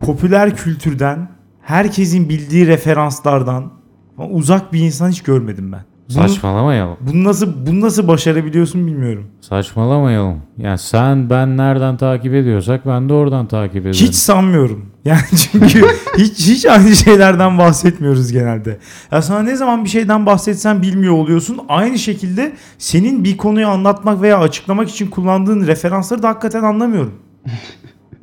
popüler 0.00 0.56
kültürden 0.56 1.28
herkesin 1.62 2.28
bildiği 2.28 2.66
referanslardan 2.66 3.72
uzak 4.18 4.72
bir 4.72 4.80
insan 4.80 5.10
hiç 5.10 5.22
görmedim 5.22 5.72
ben. 5.72 5.84
Bunu, 6.14 6.28
Saçmalamayalım. 6.28 6.96
bunu 7.00 7.24
nasıl 7.24 7.66
bunu 7.66 7.80
nasıl 7.80 8.08
başarabiliyorsun 8.08 8.86
bilmiyorum. 8.86 9.26
Saçmalamayalım. 9.40 10.36
Yani 10.58 10.78
sen 10.78 11.30
ben 11.30 11.56
nereden 11.56 11.96
takip 11.96 12.34
ediyorsak 12.34 12.86
ben 12.86 13.08
de 13.08 13.12
oradan 13.12 13.46
takip 13.46 13.76
ederim. 13.76 13.92
Hiç 14.06 14.14
sanmıyorum. 14.14 14.86
Yani 15.04 15.20
çünkü 15.52 15.82
hiç 16.18 16.38
hiç 16.48 16.66
aynı 16.66 16.96
şeylerden 16.96 17.58
bahsetmiyoruz 17.58 18.32
genelde. 18.32 18.78
Ya 19.12 19.22
sana 19.22 19.42
ne 19.42 19.56
zaman 19.56 19.84
bir 19.84 19.88
şeyden 19.88 20.26
bahsetsen 20.26 20.82
bilmiyor 20.82 21.14
oluyorsun. 21.14 21.60
Aynı 21.68 21.98
şekilde 21.98 22.52
senin 22.78 23.24
bir 23.24 23.36
konuyu 23.36 23.68
anlatmak 23.68 24.22
veya 24.22 24.38
açıklamak 24.38 24.88
için 24.88 25.06
kullandığın 25.10 25.66
referansları 25.66 26.22
da 26.22 26.28
hakikaten 26.28 26.62
anlamıyorum. 26.62 27.12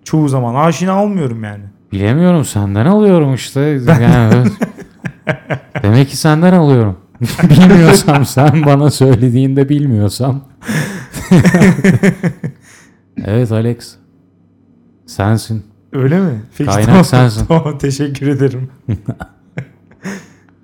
Çoğu 0.03 0.29
zaman 0.29 0.55
aşina 0.55 1.03
olmuyorum 1.03 1.43
yani. 1.43 1.63
Bilemiyorum 1.91 2.45
senden 2.45 2.85
alıyorum 2.85 3.33
işte. 3.33 3.59
Yani, 4.01 4.33
demek 5.83 6.09
ki 6.09 6.17
senden 6.17 6.53
alıyorum. 6.53 6.97
Bilmiyorsam 7.49 8.25
sen 8.25 8.65
bana 8.65 8.91
söylediğinde 8.91 9.69
bilmiyorsam. 9.69 10.41
evet 13.25 13.51
Alex. 13.51 13.95
Sensin. 15.05 15.63
Öyle 15.93 16.19
mi? 16.19 16.41
Peki, 16.57 16.69
Kaynak 16.69 16.85
tamam, 16.89 17.05
sensin. 17.05 17.45
Tamam 17.47 17.77
teşekkür 17.77 18.27
ederim. 18.27 18.69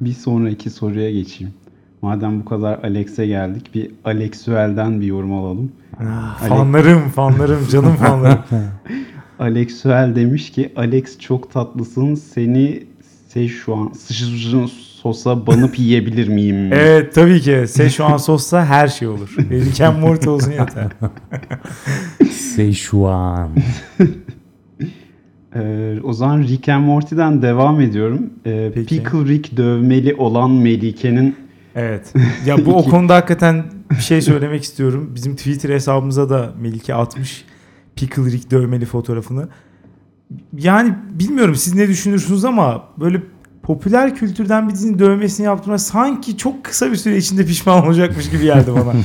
Bir 0.02 0.14
sonraki 0.14 0.70
soruya 0.70 1.12
geçeyim. 1.12 1.54
Madem 2.02 2.40
bu 2.40 2.46
kadar 2.46 2.80
Alex'e 2.84 3.28
geldik 3.28 3.76
bir 3.76 3.92
Alexuel'den 4.06 5.02
bir 5.02 5.06
yorum 5.06 5.34
alalım. 5.34 5.72
fanlarım 6.50 7.10
fanlarım 7.10 7.68
canım 7.72 7.96
fanlarım. 7.96 8.40
Alexuel 9.40 10.16
demiş 10.16 10.52
ki 10.52 10.74
Alex 10.76 11.20
çok 11.20 11.52
tatlısın 11.52 12.16
seni 12.16 12.84
Szechuan 13.30 13.92
sıçrın 13.94 14.70
sosa 15.04 15.48
banıp 15.48 15.80
yiyebilir 15.80 16.28
miyim? 16.28 16.56
evet 16.74 17.16
tabii 17.16 17.42
ki. 17.42 17.66
Szechuan 17.68 18.18
sosla 18.18 18.66
her 18.66 18.88
şey 18.88 19.08
olur. 19.08 19.36
Rick 19.38 19.82
and 19.82 20.00
Morty 20.00 20.30
olsun 20.30 20.52
yeter. 20.52 20.92
Szechuan. 22.32 23.50
Ee, 25.56 25.96
o 26.04 26.14
zaman 26.14 26.44
Rick 26.44 26.70
and 26.70 26.86
Morty'den 26.86 27.42
devam 27.42 27.82
ediyorum. 27.82 28.30
Ee, 28.46 28.72
Peki. 28.74 28.98
Pickle 28.98 29.26
Rick 29.26 29.58
dövmeli 29.58 30.16
olan 30.16 30.52
Melike'nin 30.52 31.36
Evet. 31.76 32.14
Ya 32.46 32.66
bu 32.66 32.76
o 32.76 32.84
konuda 32.84 33.16
hakikaten 33.16 33.66
bir 33.92 33.96
şey 34.04 34.22
söylemek 34.22 34.64
istiyorum. 34.64 35.12
Bizim 35.16 35.36
Twitter 35.36 35.70
hesabımıza 35.70 36.30
da 36.30 36.54
Melike 36.62 36.96
atmış 36.96 37.46
Pickle 37.96 38.24
Rick 38.24 38.52
dövmeli 38.52 38.86
fotoğrafını. 38.86 39.48
Yani 40.58 40.94
bilmiyorum 41.20 41.56
siz 41.56 41.76
ne 41.76 41.88
düşünürsünüz 41.88 42.46
ama 42.46 42.84
böyle 43.00 43.22
popüler 43.64 44.16
kültürden 44.16 44.70
bir 44.70 44.74
dizinin 44.74 45.00
dövmesini 45.00 45.46
yaptığımda 45.46 45.78
sanki 45.78 46.38
çok 46.38 46.64
kısa 46.64 46.92
bir 46.92 46.96
süre 46.96 47.18
içinde 47.18 47.46
pişman 47.46 47.86
olacakmış 47.88 48.30
gibi 48.30 48.44
geldi 48.44 48.72
bana. 48.72 48.94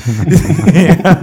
Yani 0.78 1.18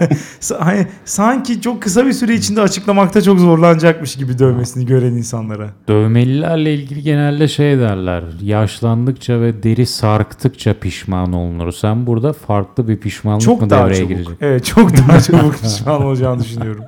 hani 0.59 0.87
sanki 1.05 1.61
çok 1.61 1.81
kısa 1.81 2.05
bir 2.05 2.13
süre 2.13 2.33
içinde 2.33 2.61
açıklamakta 2.61 3.21
çok 3.21 3.39
zorlanacakmış 3.39 4.15
gibi 4.15 4.39
dövmesini 4.39 4.85
gören 4.85 5.11
insanlara. 5.13 5.69
Dövmelilerle 5.87 6.73
ilgili 6.73 7.01
genelde 7.01 7.47
şey 7.47 7.79
derler. 7.79 8.23
Yaşlandıkça 8.41 9.41
ve 9.41 9.63
deri 9.63 9.85
sarktıkça 9.85 10.73
pişman 10.73 11.33
olunur. 11.33 11.71
Sen 11.71 12.07
burada 12.07 12.33
farklı 12.33 12.87
bir 12.87 12.97
pişmanlık 12.97 13.41
Çok 13.41 13.61
mı 13.61 13.69
daha 13.69 13.85
devreye 13.85 13.95
çabuk. 13.97 14.09
girecek? 14.09 14.37
Evet 14.41 14.65
çok 14.65 14.97
daha 14.97 15.21
çabuk 15.21 15.61
pişman 15.61 16.03
olacağını 16.03 16.43
düşünüyorum. 16.43 16.83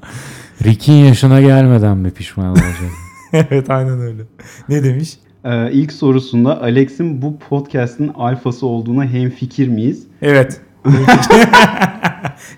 Rick'in 0.64 0.94
yaşına 0.94 1.42
gelmeden 1.42 1.98
mi 1.98 2.12
pişman 2.12 2.50
olacak? 2.50 2.92
evet 3.34 3.70
aynen 3.70 4.00
öyle. 4.02 4.22
Ne 4.70 4.84
demiş? 4.84 5.18
Ee, 5.48 5.72
ilk 5.72 5.92
sorusunda 5.92 6.62
Alex'in 6.62 7.22
bu 7.22 7.40
podcast'in 7.40 8.08
alfası 8.16 8.68
olduğuna 8.68 9.06
hemfikir 9.06 9.68
miyiz? 9.68 10.08
Evet. 10.22 10.62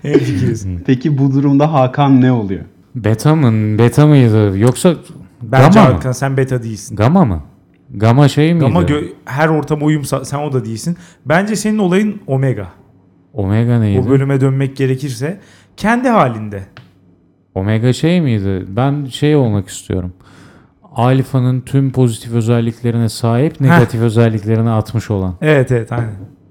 en 0.04 0.18
fikiriz. 0.18 0.66
Peki 0.86 1.18
bu 1.18 1.32
durumda 1.34 1.72
Hakan 1.72 2.20
ne 2.20 2.32
oluyor? 2.32 2.64
Beta 2.94 3.34
mı? 3.34 3.78
Beta 3.78 4.06
mıydı? 4.06 4.58
Yoksa 4.58 4.94
Bence 5.42 5.78
Gamma 5.78 5.88
mı? 5.90 5.94
Hakan 5.94 6.12
sen 6.12 6.36
beta 6.36 6.62
değilsin. 6.62 6.96
Gamma 6.96 7.24
mı? 7.24 7.42
Gamma 7.94 8.28
şey 8.28 8.54
miydi? 8.54 8.64
Ama 8.66 8.82
gö- 8.82 9.08
her 9.24 9.48
ortama 9.48 9.86
uyum 9.86 10.02
sa- 10.02 10.24
sen 10.24 10.38
o 10.38 10.52
da 10.52 10.64
değilsin. 10.64 10.96
Bence 11.26 11.56
senin 11.56 11.78
olayın 11.78 12.20
Omega. 12.26 12.68
Omega 13.32 13.78
neydi? 13.78 14.00
O 14.06 14.10
bölüme 14.10 14.40
dönmek 14.40 14.76
gerekirse 14.76 15.40
kendi 15.76 16.08
halinde. 16.08 16.62
Omega 17.54 17.92
şey 17.92 18.20
miydi? 18.20 18.64
Ben 18.68 19.04
şey 19.04 19.36
olmak 19.36 19.68
istiyorum. 19.68 20.12
Alfa'nın 21.00 21.60
tüm 21.60 21.92
pozitif 21.92 22.32
özelliklerine 22.32 23.08
sahip, 23.08 23.60
negatif 23.60 24.00
özelliklerini 24.00 24.70
atmış 24.70 25.10
olan. 25.10 25.34
Evet 25.40 25.72
evet 25.72 25.92
aynen. 25.92 26.10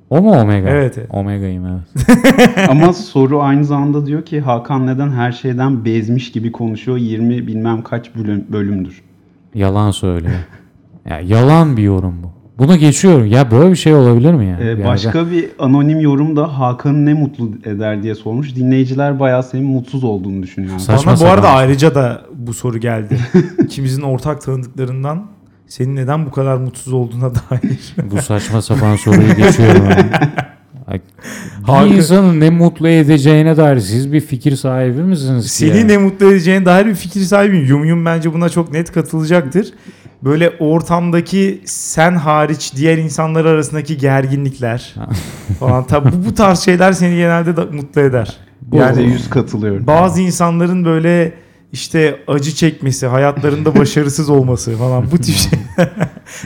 O 0.10 0.22
mu 0.22 0.32
Omega? 0.32 0.70
Evet, 0.70 0.98
evet. 0.98 1.10
Omega'yım 1.14 1.66
evet. 1.66 2.20
Ama 2.70 2.94
soru 2.94 3.42
aynı 3.42 3.66
zamanda 3.66 4.06
diyor 4.06 4.26
ki 4.26 4.42
Hakan 4.42 4.88
neden 4.88 5.12
her 5.12 5.32
şeyden 5.32 5.86
bezmiş 5.86 6.32
gibi 6.32 6.52
konuşuyor 6.52 6.98
20 6.98 7.48
bilmem 7.48 7.82
kaç 7.82 8.16
bölüm, 8.16 8.46
bölümdür. 8.50 9.02
Yalan 9.54 9.92
söylüyor. 9.92 10.34
Ya 11.10 11.20
yalan 11.20 11.78
bir 11.78 11.84
yorum 11.84 12.16
bu. 12.24 12.39
Bunu 12.60 12.78
geçiyorum. 12.78 13.26
Ya 13.26 13.52
böyle 13.52 13.72
bir 13.72 13.76
şey 13.76 13.94
olabilir 13.94 14.34
mi 14.34 14.46
yani? 14.46 14.64
Ee, 14.64 14.66
Yani 14.68 14.86
başka 14.86 15.32
bir 15.32 15.50
anonim 15.60 16.00
yorum 16.00 16.36
da 16.36 16.60
Hakan'ı 16.60 17.06
ne 17.06 17.14
mutlu 17.14 17.50
eder 17.66 18.04
diye 18.04 18.16
sormuş. 18.16 18.56
Dinleyiciler 18.56 19.20
bayağı 19.20 19.44
senin 19.44 19.66
mutsuz 19.66 20.04
olduğunu 20.04 20.44
düşünüyor. 20.44 20.74
Sa- 20.76 20.80
Saçma 20.80 21.12
Bana 21.12 21.22
bu 21.22 21.26
arada 21.26 21.48
sapan. 21.48 21.58
ayrıca 21.60 21.96
da 21.96 22.22
bu 22.36 22.54
soru 22.54 22.78
geldi. 22.78 23.18
İkimizin 23.64 24.02
ortak 24.02 24.42
tanıdıklarından 24.42 25.26
senin 25.68 25.96
neden 25.96 26.26
bu 26.26 26.32
kadar 26.32 26.58
mutsuz 26.58 26.94
olduğuna 26.94 27.32
dair. 27.36 27.96
bu 28.12 28.22
saçma 28.22 28.62
sapan 28.62 28.96
soruyu 28.96 29.36
geçiyorum. 29.36 29.84
Hakan- 31.66 31.90
Bir 31.90 31.96
insanın 31.96 32.40
ne 32.40 32.50
mutlu 32.50 32.88
edeceğine 32.88 33.58
dair 33.58 33.80
siz 33.80 34.14
bir 34.14 34.22
fikir 34.22 34.56
sahibi 34.56 35.02
misiniz? 35.02 35.44
ki 35.44 35.50
Seni 35.52 35.78
ya? 35.78 35.86
ne 35.86 35.98
mutlu 35.98 36.26
edeceğine 36.32 36.66
dair 36.66 36.86
bir 36.86 36.96
fikir 36.96 37.20
sahibiyim. 37.22 37.66
Yum 37.66 37.86
Yum 37.86 38.06
bence 38.06 38.34
buna 38.34 38.50
çok 38.50 38.72
net 38.72 38.92
katılacaktır. 38.92 39.68
Böyle 40.24 40.50
ortamdaki 40.60 41.62
sen 41.66 42.16
hariç 42.16 42.74
diğer 42.76 42.98
insanlar 42.98 43.46
arasındaki 43.46 43.98
gerginlikler 43.98 44.96
falan. 45.60 45.84
Tabi 45.88 46.10
bu, 46.12 46.26
bu 46.26 46.34
tarz 46.34 46.60
şeyler 46.60 46.94
seni 46.94 47.16
genelde 47.16 47.58
da 47.58 47.66
mutlu 47.66 48.02
eder. 48.02 48.38
Yani 48.72 49.04
yüz 49.04 49.30
katılıyorum. 49.30 49.88
bazı 49.88 50.22
insanların 50.22 50.86
böyle 50.86 51.34
işte 51.72 52.20
acı 52.28 52.52
çekmesi, 52.56 53.08
hayatlarında 53.08 53.76
başarısız 53.76 54.30
olması 54.30 54.78
falan 54.78 55.12
bu 55.12 55.18
tip 55.18 55.36
şey. 55.36 55.60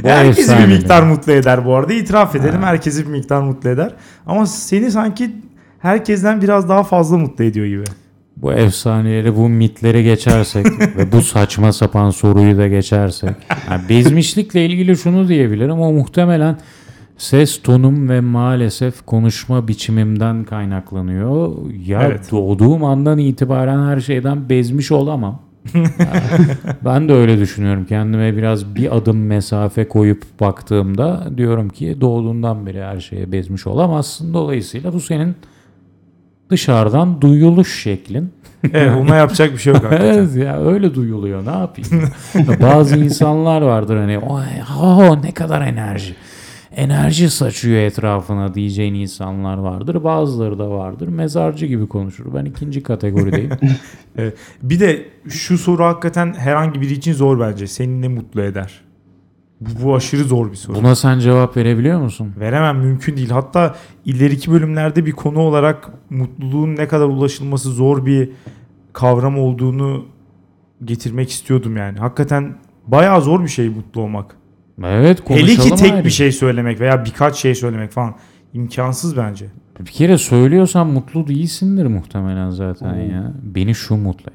Herkesi 0.03 0.57
bir 0.57 0.65
miktar 0.65 1.03
mutlu 1.03 1.31
eder 1.31 1.65
bu 1.65 1.75
arada. 1.75 1.93
İtiraf 1.93 2.35
edelim 2.35 2.63
herkesi 2.63 3.05
bir 3.05 3.11
miktar 3.11 3.41
mutlu 3.41 3.69
eder. 3.69 3.93
Ama 4.25 4.45
seni 4.45 4.91
sanki 4.91 5.31
herkesten 5.79 6.41
biraz 6.41 6.69
daha 6.69 6.83
fazla 6.83 7.17
mutlu 7.17 7.43
ediyor 7.43 7.65
gibi. 7.65 7.83
Bu 8.43 8.53
efsaneleri, 8.53 9.35
bu 9.35 9.49
mitleri 9.49 10.03
geçersek 10.03 10.65
ve 10.97 11.11
bu 11.11 11.21
saçma 11.21 11.73
sapan 11.73 12.09
soruyu 12.09 12.57
da 12.57 12.67
geçersek. 12.67 13.35
Yani 13.69 13.89
bezmişlikle 13.89 14.65
ilgili 14.65 14.97
şunu 14.97 15.27
diyebilirim. 15.27 15.79
O 15.79 15.91
muhtemelen 15.91 16.57
ses 17.17 17.61
tonum 17.61 18.09
ve 18.09 18.19
maalesef 18.19 19.05
konuşma 19.05 19.67
biçimimden 19.67 20.43
kaynaklanıyor. 20.43 21.51
Ya 21.85 22.03
Evet. 22.03 22.31
doğduğum 22.31 22.83
andan 22.83 23.17
itibaren 23.17 23.87
her 23.87 23.99
şeyden 23.99 24.49
bezmiş 24.49 24.91
olamam. 24.91 25.39
Ben 26.85 27.09
de 27.09 27.13
öyle 27.13 27.39
düşünüyorum. 27.39 27.85
Kendime 27.85 28.37
biraz 28.37 28.75
bir 28.75 28.97
adım 28.97 29.25
mesafe 29.25 29.87
koyup 29.87 30.23
baktığımda 30.39 31.31
diyorum 31.37 31.69
ki 31.69 31.97
doğduğundan 32.01 32.65
beri 32.65 32.83
her 32.83 32.99
şeye 32.99 33.31
bezmiş 33.31 33.67
olamazsın. 33.67 34.33
Dolayısıyla 34.33 34.93
bu 34.93 34.99
senin 34.99 35.35
dışarıdan 36.53 37.21
duyuluş 37.21 37.81
şeklin. 37.81 38.31
Evet 38.73 38.95
ona 39.01 39.15
yapacak 39.15 39.53
bir 39.53 39.57
şey 39.57 39.73
yok 39.73 39.83
hakikaten. 39.83 40.13
Evet 40.13 40.35
ya 40.35 40.59
öyle 40.65 40.93
duyuluyor 40.95 41.45
ne 41.45 41.51
yapayım. 41.51 42.09
Bazı 42.61 42.97
insanlar 42.97 43.61
vardır 43.61 43.97
hani 43.97 44.19
"Oy, 44.19 44.43
oh, 44.81 45.23
ne 45.23 45.31
kadar 45.31 45.61
enerji. 45.61 46.15
Enerji 46.75 47.29
saçıyor 47.29 47.77
etrafına 47.81 48.53
diyeceğin 48.53 48.93
insanlar 48.93 49.57
vardır. 49.57 50.03
Bazıları 50.03 50.59
da 50.59 50.69
vardır. 50.69 51.07
Mezarcı 51.07 51.65
gibi 51.65 51.87
konuşur. 51.87 52.33
Ben 52.35 52.45
ikinci 52.45 52.83
kategorideyim. 52.83 53.49
Evet. 54.17 54.33
Bir 54.63 54.79
de 54.79 55.05
şu 55.29 55.57
soru 55.57 55.83
hakikaten 55.85 56.33
herhangi 56.33 56.81
biri 56.81 56.93
için 56.93 57.13
zor 57.13 57.39
bence. 57.39 57.67
Seni 57.67 58.01
ne 58.01 58.07
mutlu 58.07 58.41
eder? 58.41 58.81
Bu, 59.83 59.95
aşırı 59.95 60.23
zor 60.23 60.51
bir 60.51 60.55
soru. 60.55 60.75
Buna 60.77 60.95
sen 60.95 61.19
cevap 61.19 61.57
verebiliyor 61.57 61.99
musun? 62.01 62.33
Veremem 62.39 62.77
mümkün 62.77 63.17
değil. 63.17 63.29
Hatta 63.29 63.75
ileriki 64.05 64.51
bölümlerde 64.51 65.05
bir 65.05 65.11
konu 65.11 65.39
olarak 65.39 65.89
mutluluğun 66.09 66.75
ne 66.75 66.87
kadar 66.87 67.05
ulaşılması 67.05 67.69
zor 67.69 68.05
bir 68.05 68.29
kavram 68.93 69.37
olduğunu 69.39 70.05
getirmek 70.85 71.29
istiyordum 71.29 71.77
yani. 71.77 71.99
Hakikaten 71.99 72.55
bayağı 72.87 73.21
zor 73.21 73.43
bir 73.43 73.47
şey 73.49 73.69
mutlu 73.69 74.01
olmak. 74.01 74.35
Evet 74.83 75.23
konuşalım 75.23 75.49
Hele 75.49 75.69
ki 75.69 75.75
tek 75.75 75.93
ayrı. 75.93 76.05
bir 76.05 76.09
şey 76.09 76.31
söylemek 76.31 76.79
veya 76.79 77.05
birkaç 77.05 77.35
şey 77.35 77.55
söylemek 77.55 77.91
falan 77.91 78.15
imkansız 78.53 79.17
bence. 79.17 79.45
Bir 79.79 79.85
kere 79.85 80.17
söylüyorsan 80.17 80.87
mutlu 80.87 81.27
değilsindir 81.27 81.85
muhtemelen 81.85 82.49
zaten 82.49 82.95
ya. 82.95 83.33
Beni 83.43 83.75
şu 83.75 83.95
mutlu. 83.95 84.31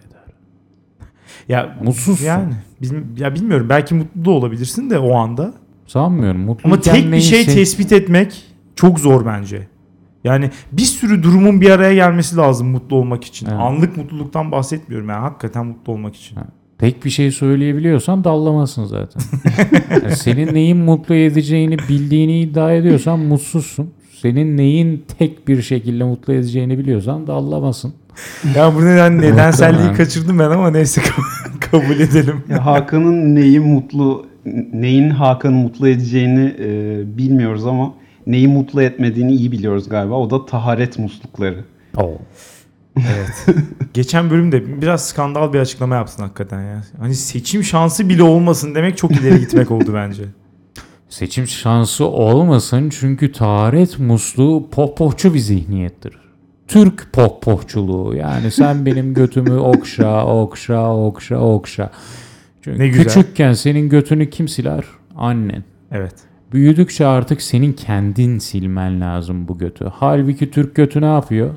Ya 1.49 1.78
Mutsuzsun. 1.85 2.25
Yani 2.26 2.52
bizim 2.80 3.14
ya 3.18 3.35
bilmiyorum 3.35 3.66
belki 3.68 3.94
mutlu 3.94 4.25
da 4.25 4.30
olabilirsin 4.30 4.90
de 4.90 4.99
o 4.99 5.14
anda. 5.14 5.52
Sanmıyorum. 5.87 6.40
Ama 6.42 6.50
Mutluyken 6.75 7.02
tek 7.02 7.12
bir 7.12 7.20
şey 7.20 7.44
sen- 7.44 7.54
tespit 7.54 7.92
etmek 7.92 8.44
çok 8.76 9.00
zor 9.00 9.26
bence. 9.26 9.68
Yani 10.25 10.50
bir 10.73 10.82
sürü 10.82 11.23
durumun 11.23 11.61
bir 11.61 11.70
araya 11.70 11.94
gelmesi 11.94 12.37
lazım 12.37 12.68
mutlu 12.68 12.97
olmak 12.97 13.25
için. 13.25 13.47
Evet. 13.47 13.58
Anlık 13.61 13.97
mutluluktan 13.97 14.52
bahsetmiyorum 14.52 15.08
yani 15.08 15.20
hakikaten 15.20 15.66
mutlu 15.66 15.92
olmak 15.92 16.16
için. 16.16 16.38
Tek 16.78 17.04
bir 17.04 17.11
şey 17.11 17.30
söyleyebiliyorsan 17.30 18.25
dallamasın 18.25 18.85
zaten. 18.85 19.23
Yani 20.02 20.16
senin 20.16 20.54
neyin 20.54 20.76
mutlu 20.76 21.14
edeceğini 21.14 21.78
bildiğini 21.78 22.40
iddia 22.40 22.73
ediyorsan 22.73 23.18
mutsuzsun. 23.18 23.90
Senin 24.23 24.56
neyin 24.56 25.04
tek 25.18 25.49
bir 25.49 25.62
şekilde 25.62 26.04
mutlu 26.04 26.32
edeceğini 26.32 26.78
biliyorsan 26.78 27.26
dallamasın. 27.26 27.92
Ya 28.56 28.75
bu 28.75 28.87
neden 28.87 29.20
nedenselliği 29.20 29.92
kaçırdım 29.92 30.38
ben 30.38 30.50
ama 30.50 30.70
neyse 30.70 31.02
kabul 31.60 32.00
edelim. 32.00 32.42
Ya 32.50 32.66
Hakan'ın 32.66 33.34
neyi 33.34 33.60
mutlu, 33.60 34.26
neyin 34.72 35.10
Hakan'ı 35.10 35.56
mutlu 35.56 35.88
edeceğini 35.88 36.54
e, 36.58 37.00
bilmiyoruz 37.18 37.66
ama 37.66 37.94
neyi 38.26 38.48
mutlu 38.48 38.82
etmediğini 38.82 39.32
iyi 39.32 39.52
biliyoruz 39.52 39.88
galiba. 39.88 40.14
O 40.14 40.30
da 40.30 40.46
taharet 40.46 40.98
muslukları. 40.98 41.64
Evet. 42.96 43.46
Geçen 43.94 44.30
bölümde 44.30 44.82
biraz 44.82 45.08
skandal 45.08 45.52
bir 45.52 45.58
açıklama 45.58 45.94
yaptın 45.94 46.22
hakikaten 46.22 46.62
ya. 46.62 46.82
Hani 47.00 47.14
seçim 47.14 47.64
şansı 47.64 48.08
bile 48.08 48.22
olmasın 48.22 48.75
demek 48.75 48.96
çok 48.96 49.12
ileri 49.12 49.40
gitmek 49.40 49.70
oldu 49.70 49.94
bence. 49.94 50.22
Seçim 51.08 51.46
şansı 51.46 52.04
olmasın 52.06 52.90
çünkü 53.00 53.32
taharet 53.32 53.98
musluğu 53.98 54.68
pohpohçu 54.70 55.34
bir 55.34 55.38
zihniyettir. 55.38 56.27
Türk 56.68 57.12
pohpohçuluğu 57.12 58.14
yani 58.16 58.50
sen 58.50 58.87
benim 58.87 59.14
götümü 59.14 59.58
okşa 59.58 60.26
okşa 60.26 60.94
okşa 60.94 61.38
okşa. 61.38 61.90
Çünkü 62.62 62.78
Ne 62.78 62.88
güzel. 62.88 63.04
küçükken 63.04 63.52
senin 63.52 63.88
götünü 63.88 64.30
kim 64.30 64.48
siler? 64.48 64.84
Annen. 65.16 65.64
Evet. 65.92 66.14
Büyüdükçe 66.52 67.06
artık 67.06 67.42
senin 67.42 67.72
kendin 67.72 68.38
silmen 68.38 69.00
lazım 69.00 69.48
bu 69.48 69.58
götü. 69.58 69.90
Halbuki 69.94 70.50
Türk 70.50 70.75
götü 70.75 71.00
ne 71.00 71.06
yapıyor? 71.06 71.50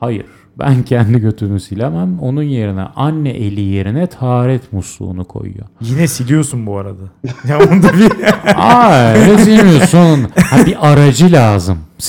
Hayır. 0.00 0.26
Ben 0.58 0.82
kendi 0.82 1.20
götümü 1.20 1.60
silemem. 1.60 2.18
Onun 2.20 2.42
yerine 2.42 2.82
anne 2.96 3.30
eli 3.30 3.60
yerine 3.60 4.06
taharet 4.06 4.72
musluğunu 4.72 5.24
koyuyor. 5.24 5.66
Yine 5.80 6.06
siliyorsun 6.06 6.66
bu 6.66 6.78
arada. 6.78 7.02
Ya 7.48 7.58
onda 7.58 7.92
bir 7.92 8.12
Aa 8.56 9.12
öyle 9.14 9.38
silmiyorsun. 9.38 10.26
Ha, 10.50 10.66
bir 10.66 10.92
aracı 10.92 11.32
lazım. 11.32 11.78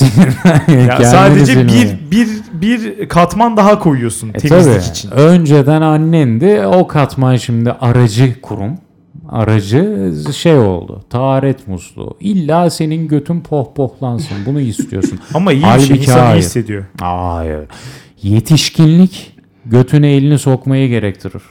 ya 0.88 1.04
sadece 1.04 1.66
bir 1.68 2.10
bir 2.10 2.28
bir 2.52 3.08
katman 3.08 3.56
daha 3.56 3.78
koyuyorsun 3.78 4.28
E 4.28 4.32
temizlik 4.32 4.74
tabii. 4.74 4.90
için. 4.90 5.10
Önceden 5.10 5.82
annendi. 5.82 6.62
O 6.66 6.86
katman 6.86 7.36
şimdi 7.36 7.72
aracı 7.72 8.40
kurum. 8.40 8.72
Aracı 9.28 10.12
şey 10.36 10.58
oldu. 10.58 11.02
Taharet 11.10 11.68
musluğu. 11.68 12.16
İlla 12.20 12.70
senin 12.70 13.08
götün 13.08 13.40
pohpohlansın. 13.40 14.36
Bunu 14.46 14.60
istiyorsun. 14.60 15.20
Ama 15.34 15.52
iyi 15.52 15.64
bir 15.76 15.80
şey 15.80 15.96
insan 15.96 16.34
iyi 16.36 16.38
hissediyor. 16.38 16.84
Hayır. 17.00 17.60
Yetişkinlik 18.24 19.32
götüne 19.66 20.12
elini 20.12 20.38
sokmayı 20.38 20.88
gerektirir. 20.88 21.42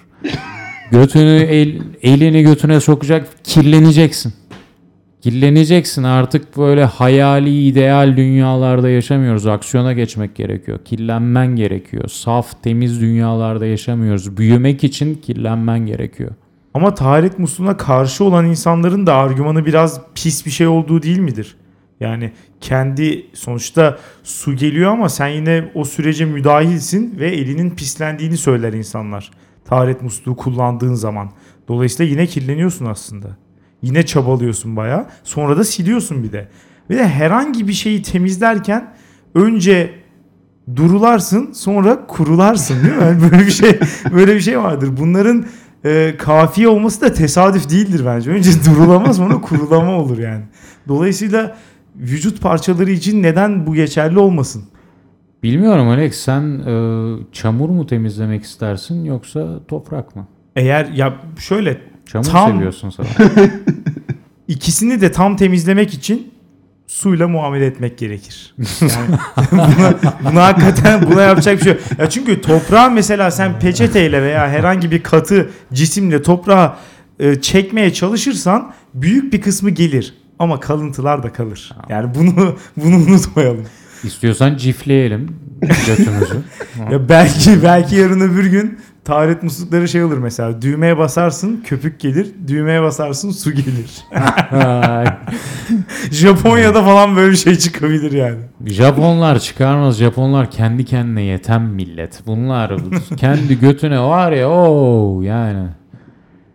Götünü 0.92 1.42
el, 1.50 1.82
elini 2.02 2.44
götüne 2.44 2.80
sokacak 2.80 3.28
kirleneceksin. 3.44 4.34
Kirleneceksin 5.22 6.04
artık 6.04 6.58
böyle 6.58 6.86
hayali 6.86 7.68
ideal 7.68 8.18
dünyalarda 8.18 8.90
yaşamıyoruz. 8.90 9.48
Aksiyona 9.48 9.94
geçmek 9.94 10.36
gerekiyor. 10.36 10.80
Kirlenmen 10.86 11.56
gerekiyor. 11.56 12.08
Saf 12.10 12.64
temiz 12.64 13.02
dünyalarda 13.02 13.66
yaşamıyoruz. 13.66 14.38
Büyümek 14.38 14.84
için 14.84 15.16
kirlenmen 15.16 15.80
gerekiyor. 15.86 16.32
Ama 16.74 16.96
taharet 16.96 17.40
musluğuna 17.40 17.78
karşı 17.78 18.24
olan 18.24 18.46
insanların 18.46 19.08
da 19.08 19.16
argümanı 19.16 19.66
biraz 19.66 20.02
pis 20.16 20.46
bir 20.46 20.52
şey 20.52 20.68
olduğu 20.68 21.02
değil 21.02 21.20
midir? 21.20 21.56
Yani 22.04 22.32
kendi 22.62 23.26
sonuçta 23.34 23.98
su 24.24 24.56
geliyor 24.56 24.92
ama 24.92 25.10
sen 25.10 25.28
yine 25.28 25.72
o 25.76 25.86
sürece 25.86 26.26
müdahilsin 26.26 27.20
ve 27.20 27.30
elinin 27.30 27.70
pislendiğini 27.70 28.38
söyler 28.38 28.74
insanlar. 28.74 29.32
Taharet 29.66 30.02
musluğu 30.02 30.36
kullandığın 30.36 30.94
zaman. 30.94 31.32
Dolayısıyla 31.68 32.12
yine 32.12 32.26
kirleniyorsun 32.26 32.86
aslında. 32.86 33.28
Yine 33.82 34.06
çabalıyorsun 34.06 34.76
bayağı. 34.76 35.06
Sonra 35.24 35.58
da 35.58 35.64
siliyorsun 35.64 36.24
bir 36.24 36.32
de. 36.32 36.48
Ve 36.90 36.96
de 36.96 37.08
herhangi 37.08 37.68
bir 37.68 37.74
şeyi 37.74 38.02
temizlerken 38.02 38.94
önce 39.36 39.94
durularsın 40.76 41.52
sonra 41.52 42.08
kurularsın 42.08 42.84
değil 42.84 42.96
mi? 42.96 43.04
Yani 43.04 43.22
böyle 43.22 43.46
bir 43.46 43.52
şey 43.52 43.80
böyle 44.14 44.36
bir 44.36 44.42
şey 44.42 44.60
vardır. 44.60 44.90
Bunların 45.00 45.46
e, 45.86 46.16
kafiye 46.18 46.68
olması 46.68 47.02
da 47.02 47.14
tesadüf 47.14 47.70
değildir 47.70 48.02
bence. 48.06 48.32
Önce 48.32 48.52
durulama 48.66 49.14
sonra 49.14 49.42
kurulama 49.42 49.92
olur 49.92 50.18
yani. 50.18 50.44
Dolayısıyla 50.88 51.58
vücut 51.96 52.42
parçaları 52.42 52.92
için 52.92 53.24
neden 53.24 53.68
bu 53.68 53.74
geçerli 53.74 54.20
olmasın? 54.20 54.64
Bilmiyorum 55.44 55.88
Alex 55.88 56.16
sen 56.16 56.42
e, 56.42 56.74
çamur 57.32 57.70
mu 57.70 57.88
temizlemek 57.88 58.44
istersin 58.44 59.06
yoksa 59.06 59.60
toprak 59.68 60.16
mı? 60.16 60.28
Eğer 60.56 60.86
ya 60.86 61.14
şöyle 61.40 61.78
Çamur 62.06 62.26
Tam- 62.26 62.52
seviyorsun 62.52 62.90
sen. 62.90 63.06
ikisini 64.48 65.02
de 65.02 65.12
tam 65.12 65.36
temizlemek 65.36 65.94
için 65.94 66.34
suyla 66.88 67.28
muamele 67.28 67.66
etmek 67.66 67.98
gerekir. 67.98 68.56
Yani 68.82 69.18
buna, 69.52 69.94
buna 70.32 70.44
hakikaten 70.44 71.12
buna 71.12 71.22
yapacak 71.22 71.58
bir 71.58 71.64
şey 71.64 71.74
yok. 71.74 71.82
Ya 72.00 72.10
çünkü 72.10 72.42
toprağı 72.42 72.92
mesela 72.92 73.32
sen 73.32 73.60
peçeteyle 73.60 74.22
veya 74.22 74.50
herhangi 74.50 74.92
bir 74.92 75.04
katı 75.04 75.50
cisimle 75.74 76.22
toprağı 76.22 76.74
e, 77.20 77.42
çekmeye 77.42 77.94
çalışırsan 77.94 78.74
büyük 78.94 79.34
bir 79.34 79.42
kısmı 79.42 79.70
gelir 79.70 80.14
ama 80.40 80.60
kalıntılar 80.60 81.24
da 81.24 81.34
kalır. 81.34 81.72
Yani 81.90 82.16
bunu 82.16 82.56
bunu 82.78 82.96
unutmayalım. 82.96 83.66
İstiyorsan 84.04 84.58
cifleyelim 84.58 85.36
götümüzü. 85.88 86.38
Ya 86.92 87.10
belki 87.10 87.64
belki 87.64 87.96
yarın 87.96 88.20
öbür 88.20 88.46
gün 88.46 88.80
taharet 89.06 89.44
muslukları 89.44 89.88
şey 89.88 90.04
olur 90.04 90.18
mesela 90.18 90.62
düğmeye 90.62 90.98
basarsın 90.98 91.64
köpük 91.66 92.00
gelir 92.00 92.28
düğmeye 92.48 92.82
basarsın 92.82 93.32
su 93.32 93.52
gelir. 93.52 94.04
Japonya'da 96.12 96.84
falan 96.84 97.16
böyle 97.16 97.32
bir 97.32 97.38
şey 97.38 97.56
çıkabilir 97.56 98.12
yani. 98.12 98.38
Japonlar 98.66 99.40
çıkarmaz. 99.40 99.98
Japonlar 99.98 100.52
kendi 100.52 100.86
kendine 100.86 101.22
yeten 101.22 101.62
millet. 101.62 102.22
Bunlar 102.28 102.74
kendi 103.18 103.60
götüne 103.60 104.00
var 104.00 104.32
ya 104.32 104.50
o 104.50 105.22
yani. 105.22 105.68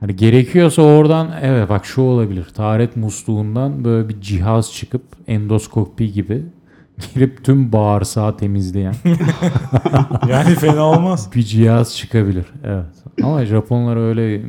Hani 0.01 0.17
gerekiyorsa 0.17 0.83
oradan 0.83 1.29
evet 1.43 1.69
bak 1.69 1.87
şu 1.87 2.03
olabilir. 2.03 2.45
Taharet 2.45 2.97
musluğundan 2.97 3.85
böyle 3.85 4.09
bir 4.09 4.21
cihaz 4.21 4.73
çıkıp 4.73 5.03
endoskopi 5.27 6.13
gibi 6.13 6.43
girip 7.15 7.45
tüm 7.45 7.73
bağırsağı 7.73 8.37
temizleyen 8.37 8.95
Yani 10.29 10.55
fena 10.55 10.85
olmaz. 10.85 11.31
bir 11.35 11.43
cihaz 11.43 11.97
çıkabilir. 11.97 12.47
Evet. 12.65 12.87
Ama 13.23 13.45
Japonlar 13.45 13.97
öyle 13.97 14.43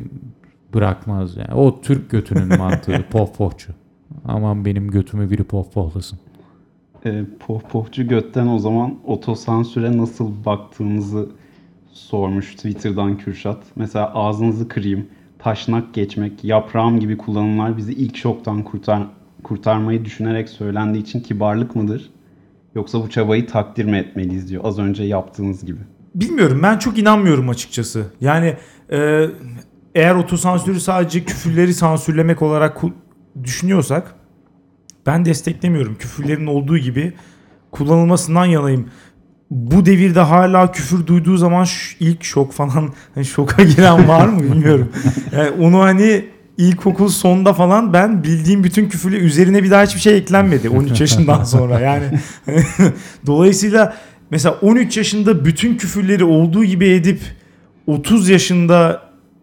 bırakmaz 0.74 1.36
yani. 1.36 1.54
O 1.54 1.80
Türk 1.80 2.10
götünün 2.10 2.58
mantığı 2.58 3.04
pohpohçu. 3.10 3.72
Aman 4.24 4.64
benim 4.64 4.90
götümü 4.90 5.30
biri 5.30 5.44
pohpohlasın. 5.44 6.18
E, 7.06 7.24
pohpohçu 7.46 8.08
götten 8.08 8.46
o 8.46 8.58
zaman 8.58 8.94
otosansüre 9.06 9.96
nasıl 9.98 10.44
baktığınızı 10.44 11.28
sormuş 11.92 12.54
Twitter'dan 12.54 13.18
Kürşat. 13.18 13.58
Mesela 13.76 14.14
ağzınızı 14.14 14.68
kırayım, 14.68 15.06
taşnak 15.42 15.94
geçmek, 15.94 16.44
yaprağım 16.44 17.00
gibi 17.00 17.16
kullanımlar 17.16 17.76
bizi 17.76 17.92
ilk 17.92 18.16
şoktan 18.16 18.62
kurtar 18.62 19.02
kurtarmayı 19.42 20.04
düşünerek 20.04 20.48
söylendiği 20.48 21.04
için 21.04 21.20
kibarlık 21.20 21.76
mıdır? 21.76 22.10
Yoksa 22.74 23.02
bu 23.02 23.10
çabayı 23.10 23.46
takdir 23.46 23.84
mi 23.84 23.96
etmeliyiz 23.96 24.48
diyor. 24.48 24.64
Az 24.64 24.78
önce 24.78 25.04
yaptığınız 25.04 25.64
gibi. 25.64 25.80
Bilmiyorum 26.14 26.60
ben 26.62 26.78
çok 26.78 26.98
inanmıyorum 26.98 27.48
açıkçası. 27.48 28.06
Yani 28.20 28.56
e, 28.92 29.26
eğer 29.94 30.14
otosansürü 30.14 30.80
sadece 30.80 31.24
küfürleri 31.24 31.74
sansürlemek 31.74 32.42
olarak 32.42 32.82
düşünüyorsak 33.44 34.14
ben 35.06 35.24
desteklemiyorum. 35.24 35.94
Küfürlerin 35.98 36.46
olduğu 36.46 36.78
gibi 36.78 37.12
kullanılmasından 37.70 38.44
yanayım. 38.44 38.88
Bu 39.50 39.86
devirde 39.86 40.20
hala 40.20 40.72
küfür 40.72 41.06
duyduğu 41.06 41.36
zaman 41.36 41.66
ilk 42.00 42.24
şok 42.24 42.52
falan 42.52 42.90
hani 43.14 43.24
şoka 43.24 43.62
giren 43.62 44.08
var 44.08 44.26
mı 44.26 44.42
bilmiyorum. 44.42 44.92
Yani 45.32 45.50
onu 45.50 45.80
hani 45.80 46.24
ilkokul 46.58 47.08
sonunda 47.08 47.52
falan 47.52 47.92
ben 47.92 48.24
bildiğim 48.24 48.64
bütün 48.64 48.88
küfürle 48.88 49.16
üzerine 49.16 49.62
bir 49.62 49.70
daha 49.70 49.82
hiçbir 49.84 50.00
şey 50.00 50.16
eklenmedi 50.16 50.68
13 50.68 51.00
yaşından 51.00 51.44
sonra. 51.44 51.80
Yani 51.80 52.04
dolayısıyla 53.26 53.96
mesela 54.30 54.58
13 54.62 54.96
yaşında 54.96 55.44
bütün 55.44 55.76
küfürleri 55.76 56.24
olduğu 56.24 56.64
gibi 56.64 56.88
edip 56.88 57.20
30 57.86 58.28
yaşında 58.28 59.02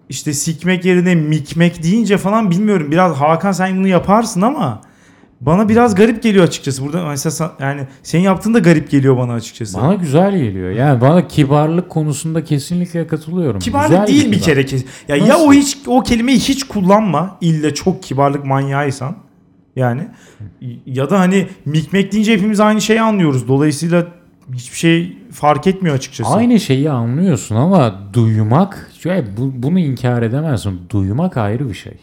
işte 0.09 0.33
sikmek 0.33 0.85
yerine 0.85 1.15
mikmek 1.15 1.83
deyince 1.83 2.17
falan 2.17 2.51
bilmiyorum. 2.51 2.91
Biraz 2.91 3.15
Hakan 3.15 3.51
sen 3.51 3.77
bunu 3.77 3.87
yaparsın 3.87 4.41
ama 4.41 4.81
bana 5.41 5.69
biraz 5.69 5.95
garip 5.95 6.23
geliyor 6.23 6.43
açıkçası. 6.45 6.85
Burada 6.85 7.05
mesela 7.05 7.51
yani 7.59 7.81
senin 8.03 8.23
yaptığın 8.23 8.53
da 8.53 8.59
garip 8.59 8.91
geliyor 8.91 9.17
bana 9.17 9.33
açıkçası. 9.33 9.77
Bana 9.77 9.93
güzel 9.93 10.37
geliyor. 10.37 10.69
Yani 10.69 11.01
bana 11.01 11.27
kibarlık 11.27 11.89
konusunda 11.89 12.43
kesinlikle 12.43 13.07
katılıyorum. 13.07 13.59
Kibarlık 13.59 13.89
Güzel 13.89 14.07
değil 14.07 14.25
bir 14.25 14.31
kibar. 14.33 14.45
kere. 14.45 14.65
kes- 14.65 14.85
Ya 15.07 15.15
ya 15.15 15.27
Nasıl? 15.27 15.47
o 15.47 15.53
hiç 15.53 15.77
o 15.87 16.03
kelimeyi 16.03 16.39
hiç 16.39 16.63
kullanma. 16.63 17.37
İlle 17.41 17.73
çok 17.73 18.03
kibarlık 18.03 18.45
manyağıysan. 18.45 19.15
Yani 19.75 20.01
ya 20.85 21.09
da 21.09 21.19
hani 21.19 21.47
mikmek 21.65 22.11
deyince 22.11 22.33
hepimiz 22.33 22.59
aynı 22.59 22.81
şeyi 22.81 23.01
anlıyoruz. 23.01 23.47
Dolayısıyla 23.47 24.07
hiçbir 24.53 24.77
şey 24.77 25.17
fark 25.31 25.67
etmiyor 25.67 25.95
açıkçası. 25.95 26.29
Aynı 26.35 26.59
şeyi 26.59 26.89
anlıyorsun 26.89 27.55
ama 27.55 27.99
duymak, 28.13 28.91
bu, 29.37 29.51
bunu 29.63 29.79
inkar 29.79 30.21
edemezsin. 30.21 30.79
Duymak 30.89 31.37
ayrı 31.37 31.69
bir 31.69 31.73
şey. 31.73 31.93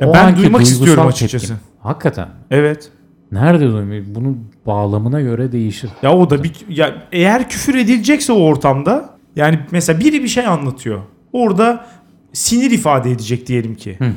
Ya 0.00 0.08
O 0.08 0.14
ben 0.14 0.36
duymak 0.36 0.62
istiyorum 0.62 1.06
açıkçası. 1.06 1.46
tepkin. 1.48 1.73
Hakikaten. 1.84 2.28
Evet. 2.50 2.90
Nerede 3.32 3.72
duymak? 3.72 4.14
Bunun 4.14 4.50
bağlamına 4.66 5.20
göre 5.20 5.52
değişir. 5.52 5.90
Ya 6.02 6.12
o 6.12 6.30
da 6.30 6.44
bir 6.44 6.52
ya 6.68 6.94
eğer 7.12 7.48
küfür 7.48 7.74
edilecekse 7.74 8.32
o 8.32 8.36
ortamda 8.36 9.10
yani 9.36 9.58
mesela 9.70 10.00
biri 10.00 10.22
bir 10.22 10.28
şey 10.28 10.46
anlatıyor. 10.46 11.02
Orada 11.32 11.86
sinir 12.32 12.70
ifade 12.70 13.10
edecek 13.10 13.46
diyelim 13.46 13.74
ki. 13.74 13.96
Hı. 13.98 14.12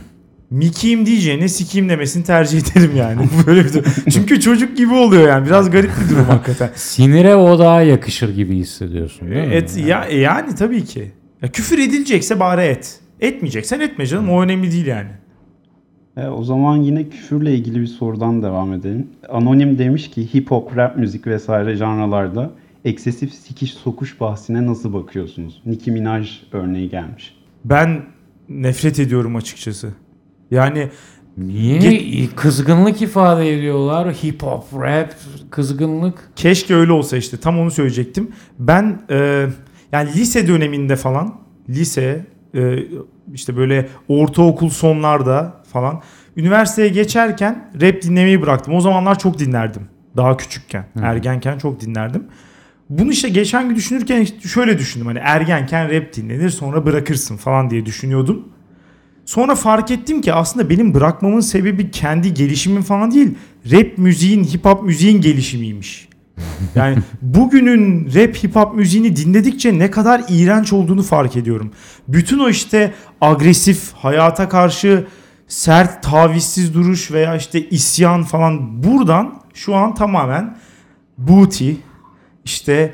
Mikiyim 0.50 1.06
diyeceğine 1.06 1.48
sikiyim 1.48 1.90
demesini 1.90 2.24
tercih 2.24 2.62
ederim 2.62 2.92
yani. 2.96 3.22
Böyle 3.48 3.66
bir 3.66 3.74
durum. 3.74 3.92
Çünkü 4.12 4.40
çocuk 4.40 4.78
gibi 4.78 4.94
oluyor 4.94 5.28
yani. 5.28 5.46
Biraz 5.46 5.72
garip 5.72 5.92
bir 6.04 6.16
durum 6.16 6.26
hakikaten. 6.26 6.70
Sinire 6.76 7.36
o 7.36 7.60
daha 7.60 7.82
yakışır 7.82 8.36
gibi 8.36 8.56
hissediyorsun 8.56 9.32
değil 9.32 9.48
mi? 9.48 9.54
Et, 9.54 9.78
ya, 9.78 10.06
e, 10.06 10.18
yani 10.18 10.56
tabii 10.56 10.86
ki. 10.86 11.12
Ya 11.42 11.52
küfür 11.52 11.80
edilecekse 11.80 12.40
bari 12.40 12.62
et. 12.62 13.00
Etmeyeceksen 13.20 13.80
etme 13.80 14.06
canım. 14.06 14.30
O 14.30 14.42
önemli 14.42 14.72
değil 14.72 14.86
yani. 14.86 15.10
E, 16.18 16.28
o 16.28 16.44
zaman 16.44 16.78
yine 16.78 17.10
küfürle 17.10 17.56
ilgili 17.56 17.82
bir 17.82 17.88
sorudan 17.88 18.44
devam 18.44 18.74
edelim. 18.74 19.08
Anonim 19.30 19.78
demiş 19.78 20.10
ki 20.10 20.34
hip 20.34 20.52
hop, 20.52 20.78
rap 20.78 20.98
müzik 20.98 21.28
vesaire 21.28 21.76
janralarda 21.76 22.52
eksesif 22.86 23.34
sikiş 23.34 23.74
sokuş 23.74 24.20
bahsine 24.22 24.68
nasıl 24.68 24.94
bakıyorsunuz? 24.94 25.62
Nicki 25.66 25.92
Minaj 25.92 26.42
örneği 26.52 26.90
gelmiş. 26.90 27.36
Ben 27.66 28.02
nefret 28.50 29.00
ediyorum 29.00 29.36
açıkçası. 29.36 29.94
Yani 30.52 30.90
Niye 31.38 32.28
kızgınlık 32.36 33.02
ifade 33.02 33.54
ediyorlar? 33.54 34.14
Hip 34.14 34.44
hop, 34.44 34.64
rap, 34.74 35.16
kızgınlık. 35.50 36.32
Keşke 36.36 36.76
öyle 36.76 36.92
olsa 36.92 37.18
işte 37.18 37.38
tam 37.38 37.60
onu 37.60 37.72
söyleyecektim. 37.72 38.32
Ben 38.60 39.02
e, 39.10 39.48
yani 39.92 40.10
lise 40.14 40.48
döneminde 40.48 40.96
falan 40.96 41.36
lise 41.70 42.26
e, 42.56 42.80
işte 43.34 43.58
böyle 43.58 43.90
ortaokul 44.08 44.70
sonlarda 44.70 45.57
falan 45.68 46.02
üniversiteye 46.38 46.90
geçerken 46.90 47.70
rap 47.82 48.02
dinlemeyi 48.02 48.42
bıraktım. 48.42 48.74
O 48.74 48.82
zamanlar 48.82 49.20
çok 49.20 49.40
dinlerdim. 49.40 49.88
Daha 50.18 50.38
küçükken, 50.38 50.86
ergenken 51.02 51.58
çok 51.58 51.82
dinlerdim. 51.82 52.24
Bunu 52.90 53.12
işte 53.12 53.30
geçen 53.30 53.70
gün 53.70 53.76
düşünürken 53.76 54.28
şöyle 54.46 54.78
düşündüm. 54.78 55.08
Hani 55.08 55.20
ergenken 55.20 55.92
rap 55.92 56.14
dinlenir 56.14 56.50
sonra 56.50 56.86
bırakırsın 56.86 57.38
falan 57.38 57.70
diye 57.70 57.86
düşünüyordum. 57.86 58.50
Sonra 59.26 59.56
fark 59.56 59.92
ettim 59.92 60.22
ki 60.22 60.34
aslında 60.34 60.70
benim 60.70 60.94
bırakmamın 60.94 61.40
sebebi 61.40 61.92
kendi 61.92 62.34
gelişimim 62.34 62.82
falan 62.82 63.12
değil. 63.12 63.36
Rap 63.72 63.98
müziğin, 63.98 64.44
hip 64.44 64.66
hop 64.66 64.84
müziğin 64.84 65.22
gelişimiymiş. 65.22 66.08
Yani 66.76 66.98
bugünün 67.22 68.06
rap 68.06 68.36
hip 68.36 68.56
hop 68.56 68.76
müziğini 68.76 69.16
dinledikçe 69.16 69.80
ne 69.80 69.92
kadar 69.92 70.24
iğrenç 70.30 70.74
olduğunu 70.74 71.04
fark 71.04 71.36
ediyorum. 71.36 71.72
Bütün 72.08 72.40
o 72.40 72.50
işte 72.50 72.94
agresif, 73.22 73.94
hayata 73.94 74.50
karşı 74.50 75.08
sert, 75.48 76.04
tavizsiz 76.04 76.74
duruş 76.74 77.12
veya 77.12 77.36
işte 77.36 77.70
isyan 77.70 78.24
falan 78.24 78.84
buradan 78.84 79.34
şu 79.54 79.76
an 79.76 79.96
tamamen 79.96 80.58
booty, 81.18 81.72
işte 82.46 82.94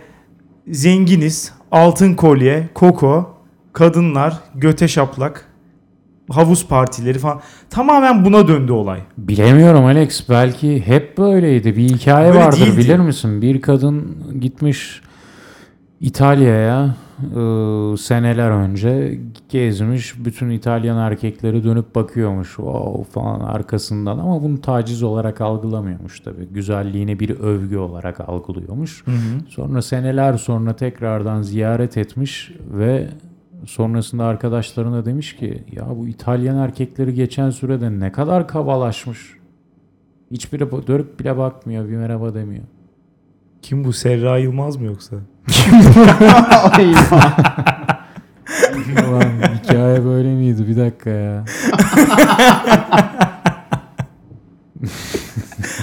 zenginiz, 0.68 1.54
altın 1.72 2.14
kolye, 2.16 2.70
koko, 2.74 3.38
kadınlar, 3.74 4.34
göte 4.56 4.88
şaplak, 4.88 5.46
havuz 6.30 6.68
partileri 6.68 7.20
falan 7.20 7.42
tamamen 7.70 8.26
buna 8.26 8.48
döndü 8.48 8.72
olay. 8.72 9.00
Bilemiyorum 9.18 9.86
Alex. 9.86 10.30
Belki 10.30 10.88
hep 10.88 11.18
böyleydi. 11.18 11.78
Bir 11.78 11.90
hikaye 11.90 12.34
Böyle 12.34 12.46
vardır 12.46 12.60
değildi. 12.60 12.78
bilir 12.78 13.00
misin? 13.00 13.42
Bir 13.42 13.62
kadın 13.62 14.18
gitmiş 14.42 15.02
İtalya'ya 16.02 16.96
e, 17.22 17.98
seneler 17.98 18.52
önce 18.52 19.20
gezmiş. 19.50 20.26
Bütün 20.26 20.50
İtalyan 20.50 20.98
erkekleri 20.98 21.64
dönüp 21.64 21.96
bakıyormuş. 21.96 22.48
Wow 22.48 23.12
falan 23.12 23.40
arkasından 23.40 24.18
ama 24.18 24.44
bunu 24.44 24.62
taciz 24.62 25.04
olarak 25.04 25.42
algılamıyormuş 25.42 26.20
tabii. 26.20 26.46
Güzelliğini 26.52 27.20
bir 27.20 27.30
övgü 27.30 27.78
olarak 27.78 28.20
algılıyormuş. 28.20 29.04
Sonra 29.50 29.82
seneler 29.82 30.38
sonra 30.38 30.76
tekrardan 30.76 31.42
ziyaret 31.42 31.98
etmiş 31.98 32.52
ve 32.72 33.08
sonrasında 33.66 34.26
arkadaşlarına 34.26 35.06
demiş 35.06 35.36
ki 35.36 35.64
ya 35.72 35.86
bu 35.98 36.08
İtalyan 36.08 36.58
erkekleri 36.58 37.14
geçen 37.14 37.50
sürede 37.50 38.00
ne 38.00 38.12
kadar 38.12 38.48
kabalaşmış. 38.48 39.34
Hiçbiri 40.32 40.88
dönüp 40.88 41.20
bile 41.20 41.38
bakmıyor, 41.38 41.90
bir 41.90 41.96
merhaba 41.96 42.34
demiyor. 42.34 42.64
Kim 43.62 43.84
bu 43.84 43.94
Serra 43.94 44.38
Yılmaz 44.38 44.78
mı 44.78 44.86
yoksa? 44.86 45.16
Ulan 49.10 49.32
hikaye 49.64 50.06
böyle 50.06 50.30
miydi? 50.30 50.68
Bir 50.68 50.78
dakika 50.78 51.10
ya. 51.10 51.46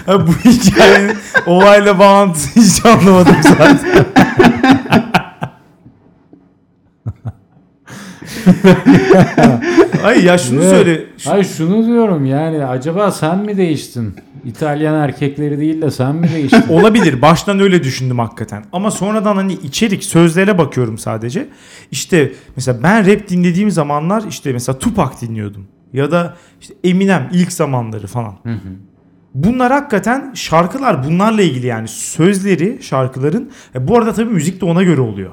Ha, 0.06 0.26
bu 0.26 0.32
hikayenin 0.32 1.16
olayla 1.46 1.98
bağlantısı 1.98 2.60
hiç 2.60 2.86
anlamadım 2.86 3.36
zaten. 3.42 3.78
Ay 10.04 10.24
ya 10.24 10.38
şunu 10.38 10.60
Evet. 10.62 10.70
söyle. 10.70 11.00
Şu- 11.18 11.30
Hayır 11.30 11.44
şunu 11.44 11.86
diyorum 11.86 12.24
yani 12.26 12.64
acaba 12.64 13.10
sen 13.10 13.38
mi 13.38 13.56
değiştin? 13.56 14.14
İtalyan 14.44 14.94
erkekleri 14.94 15.58
değil 15.58 15.82
de 15.82 15.90
sen 15.90 16.16
mi 16.16 16.28
değiştin? 16.34 16.62
Olabilir. 16.68 17.22
Baştan 17.22 17.60
öyle 17.60 17.84
düşündüm 17.84 18.18
hakikaten. 18.18 18.64
Ama 18.72 18.90
sonradan 18.90 19.36
hani 19.36 19.52
içerik, 19.52 20.04
sözlere 20.04 20.58
bakıyorum 20.58 20.98
sadece. 20.98 21.48
İşte 21.90 22.32
mesela 22.56 22.82
ben 22.82 23.06
rap 23.06 23.28
dinlediğim 23.28 23.70
zamanlar 23.70 24.24
işte 24.28 24.52
mesela 24.52 24.78
Tupac 24.78 25.26
dinliyordum. 25.26 25.68
Ya 25.92 26.10
da 26.10 26.36
işte 26.60 26.74
Eminem 26.84 27.28
ilk 27.32 27.52
zamanları 27.52 28.06
falan. 28.06 28.34
Bunlar 29.34 29.72
hakikaten 29.72 30.32
şarkılar 30.34 31.04
bunlarla 31.04 31.42
ilgili 31.42 31.66
yani 31.66 31.88
sözleri 31.88 32.78
şarkıların. 32.82 33.50
E 33.74 33.88
bu 33.88 33.98
arada 33.98 34.12
tabii 34.12 34.30
müzik 34.32 34.60
de 34.60 34.64
ona 34.64 34.82
göre 34.82 35.00
oluyor. 35.00 35.30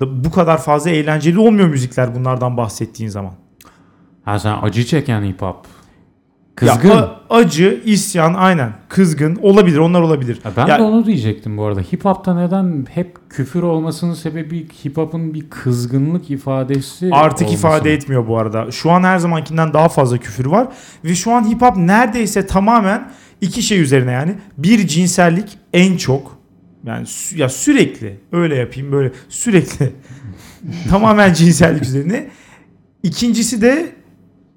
Bu 0.00 0.30
kadar 0.30 0.62
fazla 0.62 0.90
eğlenceli 0.90 1.38
olmuyor 1.38 1.68
müzikler 1.68 2.14
bunlardan 2.14 2.56
bahsettiğin 2.56 3.10
zaman. 3.10 3.32
ha 4.24 4.38
sen 4.38 4.56
acı 4.62 4.84
çeken 4.84 5.22
hip 5.22 5.42
hop. 5.42 5.66
Kızgın. 6.56 6.88
Ya, 6.88 7.20
acı, 7.30 7.82
isyan 7.84 8.34
aynen. 8.34 8.72
Kızgın 8.88 9.36
olabilir 9.42 9.78
onlar 9.78 10.00
olabilir. 10.00 10.38
Ha, 10.42 10.50
ben 10.56 10.66
Ya- 10.66 10.78
de 10.78 10.82
onu 10.82 11.06
diyecektim 11.06 11.56
bu 11.58 11.64
arada. 11.64 11.80
Hip 11.80 12.04
hop'ta 12.04 12.34
neden 12.34 12.86
hep 12.90 13.18
küfür 13.30 13.62
olmasının 13.62 14.14
sebebi 14.14 14.66
hip 14.84 14.96
hop'un 14.96 15.34
bir 15.34 15.50
kızgınlık 15.50 16.30
ifadesi 16.30 17.08
Artık 17.12 17.46
olması 17.46 17.58
ifade 17.58 17.92
etmiyor 17.94 18.28
bu 18.28 18.38
arada. 18.38 18.70
Şu 18.70 18.90
an 18.90 19.02
her 19.02 19.18
zamankinden 19.18 19.72
daha 19.72 19.88
fazla 19.88 20.18
küfür 20.18 20.46
var. 20.46 20.68
Ve 21.04 21.14
şu 21.14 21.32
an 21.32 21.50
hip 21.50 21.62
hop 21.62 21.76
neredeyse 21.76 22.46
tamamen 22.46 23.10
iki 23.40 23.62
şey 23.62 23.80
üzerine 23.80 24.12
yani. 24.12 24.34
Bir 24.58 24.86
cinsellik 24.86 25.58
en 25.72 25.96
çok. 25.96 26.38
Yani 26.86 27.06
sü- 27.06 27.38
ya 27.38 27.48
sürekli 27.48 28.20
öyle 28.32 28.54
yapayım 28.56 28.92
böyle 28.92 29.12
sürekli. 29.28 29.92
tamamen 30.90 31.32
cinsellik 31.34 31.82
üzerine. 31.82 32.30
İkincisi 33.02 33.62
de 33.62 33.92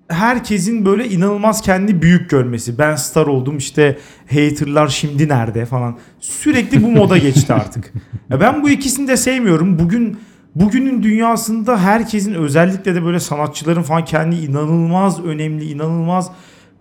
herkesin 0.07 0.85
böyle 0.85 1.09
inanılmaz 1.09 1.61
kendi 1.61 2.01
büyük 2.01 2.29
görmesi. 2.29 2.77
Ben 2.77 2.95
star 2.95 3.27
oldum 3.27 3.57
işte 3.57 3.97
haterlar 4.29 4.87
şimdi 4.87 5.27
nerede 5.27 5.65
falan. 5.65 5.97
Sürekli 6.19 6.83
bu 6.83 6.91
moda 6.91 7.17
geçti 7.17 7.53
artık. 7.53 7.93
Ya 8.29 8.41
ben 8.41 8.63
bu 8.63 8.69
ikisini 8.69 9.07
de 9.07 9.17
sevmiyorum. 9.17 9.79
Bugün 9.79 10.17
bugünün 10.55 11.03
dünyasında 11.03 11.79
herkesin 11.79 12.33
özellikle 12.33 12.95
de 12.95 13.05
böyle 13.05 13.19
sanatçıların 13.19 13.81
falan 13.81 14.05
kendi 14.05 14.35
inanılmaz 14.35 15.25
önemli, 15.25 15.65
inanılmaz 15.65 16.31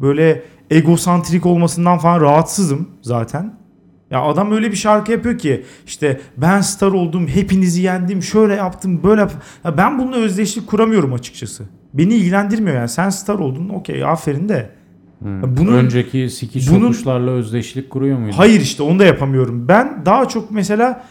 böyle 0.00 0.42
egosantrik 0.70 1.46
olmasından 1.46 1.98
falan 1.98 2.20
rahatsızım 2.20 2.88
zaten. 3.02 3.54
Ya 4.10 4.22
adam 4.22 4.52
öyle 4.52 4.70
bir 4.70 4.76
şarkı 4.76 5.12
yapıyor 5.12 5.38
ki 5.38 5.64
işte 5.86 6.20
ben 6.36 6.60
star 6.60 6.92
oldum, 6.92 7.28
hepinizi 7.28 7.82
yendim, 7.82 8.22
şöyle 8.22 8.54
yaptım, 8.54 9.02
böyle 9.02 9.20
yaptım. 9.20 9.40
Ya 9.64 9.76
ben 9.78 9.98
bununla 9.98 10.16
özdeşlik 10.16 10.66
kuramıyorum 10.66 11.12
açıkçası. 11.12 11.64
Beni 11.94 12.14
ilgilendirmiyor 12.14 12.76
yani. 12.76 12.88
Sen 12.88 13.10
star 13.10 13.34
oldun, 13.34 13.68
okey 13.68 14.04
aferin 14.04 14.48
de. 14.48 14.70
Hmm. 15.18 15.56
Bunun- 15.56 15.72
Önceki 15.72 16.30
sikiş 16.30 16.70
bunun- 16.70 16.80
sokuşlarla 16.80 17.30
özdeşlik 17.30 17.90
kuruyor 17.90 18.18
muydu? 18.18 18.34
Hayır 18.38 18.60
işte 18.60 18.82
onu 18.82 18.98
da 18.98 19.04
yapamıyorum. 19.04 19.68
Ben 19.68 20.02
daha 20.06 20.28
çok 20.28 20.50
mesela 20.50 21.04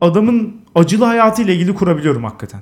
adamın 0.00 0.56
acılı 0.74 1.04
hayatıyla 1.04 1.52
ilgili 1.54 1.74
kurabiliyorum 1.74 2.24
hakikaten. 2.24 2.60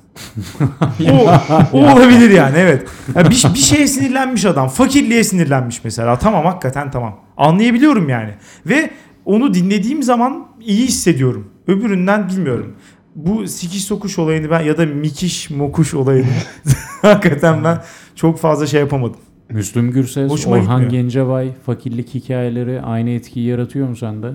o, 1.12 1.30
o 1.72 1.78
olabilir 1.92 2.30
yani 2.30 2.54
evet. 2.58 2.88
Ya 3.14 3.24
bir, 3.24 3.44
bir 3.54 3.58
şeye 3.58 3.86
sinirlenmiş 3.86 4.44
adam. 4.44 4.68
Fakirliğe 4.68 5.24
sinirlenmiş 5.24 5.84
mesela. 5.84 6.18
Tamam 6.18 6.44
hakikaten 6.44 6.90
tamam. 6.90 7.20
Anlayabiliyorum 7.36 8.08
yani. 8.08 8.30
Ve 8.66 8.90
onu 9.24 9.54
dinlediğim 9.54 10.02
zaman 10.02 10.46
iyi 10.60 10.86
hissediyorum. 10.86 11.50
Öbüründen 11.66 12.28
bilmiyorum. 12.28 12.74
Bu 13.14 13.48
sikiş 13.48 13.84
sokuş 13.84 14.18
olayını 14.18 14.50
ben 14.50 14.60
ya 14.60 14.78
da 14.78 14.86
mikiş 14.86 15.50
mokuş 15.50 15.94
olayını 15.94 16.26
hakikaten 17.02 17.64
ben 17.64 17.82
çok 18.14 18.38
fazla 18.38 18.66
şey 18.66 18.80
yapamadım. 18.80 19.16
Müslüm 19.50 19.90
Gürses, 19.90 20.30
Hoşuma 20.30 20.56
Orhan 20.56 20.80
gitmiyor. 20.80 21.02
Gencebay, 21.02 21.52
fakirlik 21.66 22.14
hikayeleri 22.14 22.80
aynı 22.80 23.10
etkiyi 23.10 23.46
yaratıyor 23.46 23.88
mu 23.88 23.96
sende? 23.96 24.32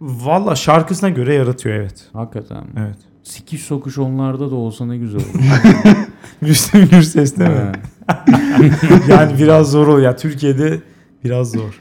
Valla 0.00 0.54
şarkısına 0.54 1.10
göre 1.10 1.34
yaratıyor 1.34 1.74
evet. 1.74 2.04
Hakikaten. 2.12 2.58
mi? 2.58 2.70
Evet. 2.78 2.96
Sikiş 3.22 3.62
sokuş 3.62 3.98
onlarda 3.98 4.50
da 4.50 4.54
olsa 4.54 4.86
ne 4.86 4.96
güzel 4.96 5.20
olur. 5.20 5.44
Müslüm 6.40 6.88
Gürses 6.88 7.38
değil 7.38 7.50
mi? 7.50 7.72
Yani 9.08 9.38
biraz 9.38 9.70
zor 9.70 9.86
oluyor. 9.86 10.16
Türkiye'de 10.16 10.80
biraz 11.24 11.50
zor. 11.50 11.80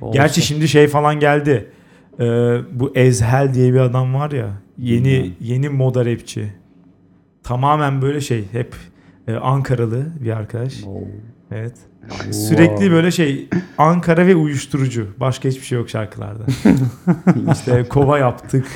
Olsa. 0.00 0.18
Gerçi 0.18 0.42
şimdi 0.42 0.68
şey 0.68 0.88
falan 0.88 1.20
geldi. 1.20 1.70
Ee, 2.20 2.24
bu 2.72 2.92
Ezhel 2.94 3.54
diye 3.54 3.72
bir 3.72 3.80
adam 3.80 4.14
var 4.14 4.30
ya. 4.30 4.48
Yeni 4.78 5.04
Bilmiyorum. 5.04 5.32
yeni 5.40 5.68
moda 5.68 6.04
rapçi. 6.06 6.52
Tamamen 7.42 8.02
böyle 8.02 8.20
şey 8.20 8.44
hep 8.52 8.74
e, 9.28 9.34
Ankaralı 9.34 10.06
bir 10.20 10.30
arkadaş. 10.30 10.84
Oo. 10.86 11.00
Evet. 11.50 11.74
Wow. 12.08 12.32
Sürekli 12.32 12.90
böyle 12.90 13.10
şey 13.10 13.48
Ankara 13.78 14.26
ve 14.26 14.36
uyuşturucu. 14.36 15.06
Başka 15.20 15.48
hiçbir 15.48 15.66
şey 15.66 15.78
yok 15.78 15.90
şarkılarda. 15.90 16.42
işte 17.52 17.84
kova 17.88 18.18
yaptık. 18.18 18.66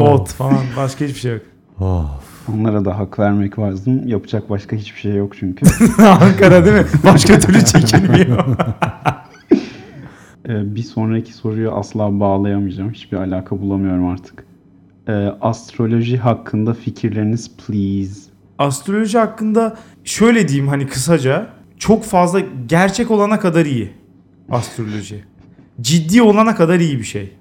ot 0.00 0.28
falan 0.32 0.64
başka 0.76 1.04
hiçbir 1.04 1.20
şey 1.20 1.32
yok. 1.32 1.42
Of. 1.80 2.26
Onlara 2.54 2.84
da 2.84 2.98
hak 2.98 3.18
vermek 3.18 3.58
lazım. 3.58 4.08
Yapacak 4.08 4.50
başka 4.50 4.76
hiçbir 4.76 5.00
şey 5.00 5.14
yok 5.14 5.32
çünkü. 5.38 5.66
Ankara 6.02 6.64
değil 6.64 6.76
mi? 6.76 6.84
Başka 7.04 7.38
türlü 7.38 7.64
çekilmiyor. 7.64 8.44
Ee, 10.48 10.74
bir 10.74 10.82
sonraki 10.82 11.32
soruyu 11.32 11.72
asla 11.72 12.20
bağlayamayacağım. 12.20 12.92
Hiçbir 12.92 13.16
alaka 13.16 13.60
bulamıyorum 13.60 14.06
artık. 14.06 14.46
Ee, 15.08 15.12
astroloji 15.40 16.18
hakkında 16.18 16.74
fikirleriniz 16.74 17.50
please. 17.56 18.30
Astroloji 18.58 19.18
hakkında 19.18 19.76
şöyle 20.04 20.48
diyeyim 20.48 20.68
hani 20.68 20.86
kısaca 20.86 21.46
çok 21.78 22.04
fazla 22.04 22.40
gerçek 22.66 23.10
olana 23.10 23.40
kadar 23.40 23.66
iyi 23.66 23.90
astroloji. 24.50 25.24
Ciddi 25.80 26.22
olana 26.22 26.54
kadar 26.54 26.80
iyi 26.80 26.98
bir 26.98 27.04
şey. 27.04 27.32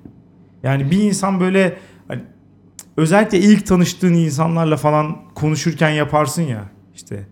Yani 0.63 0.91
bir 0.91 0.97
insan 0.97 1.39
böyle 1.39 1.77
hani 2.07 2.21
özellikle 2.97 3.39
ilk 3.39 3.65
tanıştığın 3.65 4.13
insanlarla 4.13 4.77
falan 4.77 5.17
konuşurken 5.35 5.89
yaparsın 5.89 6.41
ya 6.41 6.63
işte 6.95 7.27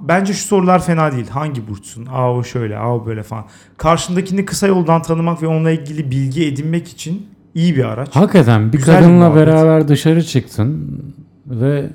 bence 0.00 0.32
şu 0.32 0.46
sorular 0.46 0.84
fena 0.84 1.12
değil. 1.12 1.28
Hangi 1.28 1.68
burçsun? 1.68 2.06
Aa 2.06 2.34
o 2.34 2.44
şöyle, 2.44 2.78
aa 2.78 2.94
o 2.96 3.06
böyle 3.06 3.22
falan. 3.22 3.44
Karşındakini 3.76 4.44
kısa 4.44 4.66
yoldan 4.66 5.02
tanımak 5.02 5.42
ve 5.42 5.46
onunla 5.46 5.70
ilgili 5.70 6.10
bilgi 6.10 6.46
edinmek 6.46 6.88
için 6.88 7.26
iyi 7.54 7.76
bir 7.76 7.84
araç. 7.84 8.08
Hakikaten 8.16 8.72
bir 8.72 8.78
Güzel 8.78 8.96
bir 8.96 9.00
kadınla 9.02 9.28
muhabbet. 9.28 9.46
beraber 9.46 9.88
dışarı 9.88 10.24
çıktın 10.24 11.02
ve 11.46 11.90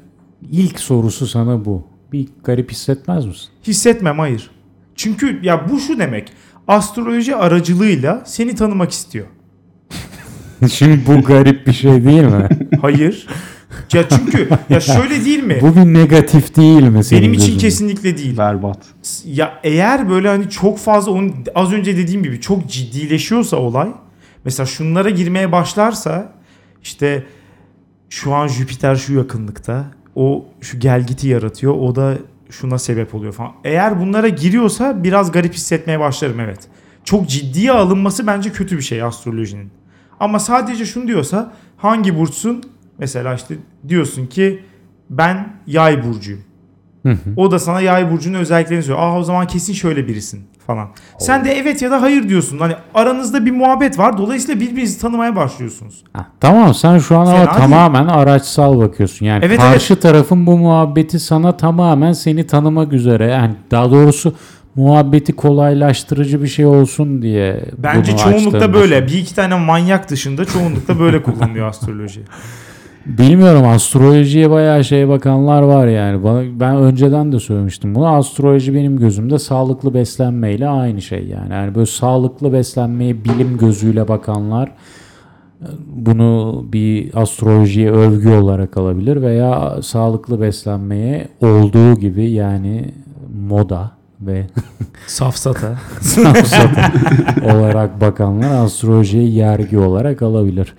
ilk 0.51 0.79
sorusu 0.79 1.27
sana 1.27 1.65
bu. 1.65 1.87
Bir 2.11 2.27
garip 2.43 2.71
hissetmez 2.71 3.25
misin? 3.25 3.49
Hissetmem 3.67 4.19
hayır. 4.19 4.49
Çünkü 4.95 5.39
ya 5.43 5.69
bu 5.69 5.79
şu 5.79 5.99
demek. 5.99 6.33
Astroloji 6.67 7.35
aracılığıyla 7.35 8.23
seni 8.25 8.55
tanımak 8.55 8.91
istiyor. 8.91 9.25
Şimdi 10.71 10.99
bu 11.07 11.21
garip 11.21 11.67
bir 11.67 11.73
şey 11.73 12.03
değil 12.05 12.23
mi? 12.23 12.49
Hayır. 12.81 13.27
Ya 13.95 14.09
çünkü 14.09 14.49
ya 14.69 14.79
şöyle 14.81 15.25
değil 15.25 15.43
mi? 15.43 15.57
bu 15.61 15.75
bir 15.75 15.81
negatif 15.93 16.55
değil 16.55 16.83
mi 16.83 17.03
senin 17.03 17.21
Benim 17.21 17.33
için 17.33 17.45
gözünde? 17.45 17.61
kesinlikle 17.61 18.17
değil. 18.17 18.37
Berbat. 18.37 18.77
Ya 19.25 19.59
eğer 19.63 20.09
böyle 20.09 20.27
hani 20.27 20.49
çok 20.49 20.79
fazla 20.79 21.11
onun 21.11 21.33
az 21.55 21.73
önce 21.73 21.97
dediğim 21.97 22.23
gibi 22.23 22.41
çok 22.41 22.69
ciddileşiyorsa 22.69 23.57
olay 23.57 23.89
mesela 24.45 24.65
şunlara 24.67 25.09
girmeye 25.09 25.51
başlarsa 25.51 26.33
işte 26.83 27.23
şu 28.09 28.33
an 28.33 28.47
Jüpiter 28.47 28.95
şu 28.95 29.13
yakınlıkta 29.13 29.85
o 30.15 30.45
şu 30.61 30.79
gelgiti 30.79 31.27
yaratıyor 31.27 31.73
o 31.75 31.95
da 31.95 32.17
şuna 32.49 32.79
sebep 32.79 33.15
oluyor 33.15 33.33
falan. 33.33 33.51
Eğer 33.63 33.99
bunlara 33.99 34.27
giriyorsa 34.29 35.03
biraz 35.03 35.31
garip 35.31 35.53
hissetmeye 35.53 35.99
başlarım 35.99 36.39
evet. 36.39 36.59
Çok 37.03 37.29
ciddiye 37.29 37.71
alınması 37.71 38.27
bence 38.27 38.51
kötü 38.51 38.77
bir 38.77 38.81
şey 38.81 39.03
astrolojinin. 39.03 39.69
Ama 40.19 40.39
sadece 40.39 40.85
şunu 40.85 41.07
diyorsa 41.07 41.53
hangi 41.77 42.17
burçsun? 42.17 42.63
Mesela 42.97 43.33
işte 43.33 43.55
diyorsun 43.87 44.25
ki 44.25 44.63
ben 45.09 45.53
yay 45.67 46.03
burcuyum. 46.03 46.41
Hı 47.03 47.09
hı. 47.11 47.17
O 47.37 47.51
da 47.51 47.59
sana 47.59 47.81
yay 47.81 48.11
burcunun 48.11 48.37
özelliklerini 48.39 48.83
söylüyor. 48.83 49.07
Aa 49.07 49.19
o 49.19 49.23
zaman 49.23 49.47
kesin 49.47 49.73
şöyle 49.73 50.07
birisin 50.07 50.41
falan. 50.67 50.89
Sen 51.19 51.45
de 51.45 51.51
evet 51.51 51.81
ya 51.81 51.91
da 51.91 52.01
hayır 52.01 52.29
diyorsun. 52.29 52.59
Hani 52.59 52.73
aranızda 52.93 53.45
bir 53.45 53.51
muhabbet 53.51 53.99
var. 53.99 54.17
Dolayısıyla 54.17 54.61
birbirinizi 54.61 55.01
tanımaya 55.01 55.35
başlıyorsunuz. 55.35 56.03
Ha, 56.13 56.27
tamam 56.39 56.73
sen 56.73 56.97
şu 56.97 57.17
an 57.17 57.25
ama 57.25 57.31
Fena 57.31 57.45
değil. 57.45 57.57
tamamen 57.57 58.07
araçsal 58.07 58.79
bakıyorsun. 58.79 59.25
Yani 59.25 59.45
Evet, 59.45 59.59
karşı 59.59 59.99
tarafın 59.99 60.45
bu 60.45 60.57
muhabbeti 60.57 61.19
sana 61.19 61.57
tamamen 61.57 62.13
seni 62.13 62.47
tanımak 62.47 62.93
üzere. 62.93 63.25
Yani 63.25 63.55
daha 63.71 63.91
doğrusu 63.91 64.35
muhabbeti 64.75 65.33
kolaylaştırıcı 65.33 66.43
bir 66.43 66.47
şey 66.47 66.65
olsun 66.65 67.21
diye. 67.21 67.65
Bence 67.77 68.13
açtığını 68.13 68.73
böyle. 68.73 69.07
Bir 69.07 69.17
iki 69.17 69.35
tane 69.35 69.55
manyak 69.55 70.09
dışında 70.09 70.45
çoğunlukla 70.45 70.99
böyle 70.99 71.23
kullanılıyor 71.23 71.67
astroloji. 71.67 72.21
Bilmiyorum 73.05 73.67
astrolojiye 73.67 74.49
bayağı 74.49 74.83
şeye 74.83 75.07
bakanlar 75.07 75.61
var 75.61 75.87
yani. 75.87 76.23
Ben 76.59 76.75
önceden 76.75 77.31
de 77.31 77.39
söylemiştim 77.39 77.95
bunu. 77.95 78.07
Astroloji 78.07 78.73
benim 78.73 78.99
gözümde 78.99 79.39
sağlıklı 79.39 79.93
beslenmeyle 79.93 80.67
aynı 80.67 81.01
şey 81.01 81.27
yani. 81.27 81.53
Yani 81.53 81.75
böyle 81.75 81.85
sağlıklı 81.85 82.53
beslenmeye 82.53 83.23
bilim 83.25 83.57
gözüyle 83.57 84.07
bakanlar 84.07 84.71
bunu 85.95 86.63
bir 86.73 87.21
astrolojiye 87.21 87.91
övgü 87.91 88.29
olarak 88.29 88.77
alabilir 88.77 89.21
veya 89.21 89.81
sağlıklı 89.81 90.41
beslenmeye 90.41 91.27
olduğu 91.41 91.95
gibi 91.95 92.29
yani 92.29 92.93
moda 93.49 93.91
ve 94.21 94.47
Safsata. 95.07 95.79
safsata 96.01 96.91
olarak 97.55 98.01
bakanlar 98.01 98.65
astrolojiye 98.65 99.23
yergi 99.23 99.77
olarak 99.77 100.21
alabilir. 100.21 100.73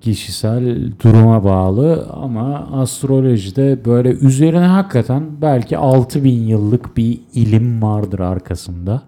Kişisel 0.00 0.92
duruma 1.04 1.44
bağlı 1.44 2.06
ama 2.12 2.68
astrolojide 2.72 3.84
böyle 3.84 4.08
üzerine 4.08 4.66
hakikaten 4.66 5.22
belki 5.42 5.78
6000 5.78 6.30
yıllık 6.32 6.96
bir 6.96 7.20
ilim 7.34 7.82
vardır 7.82 8.18
arkasında. 8.18 9.02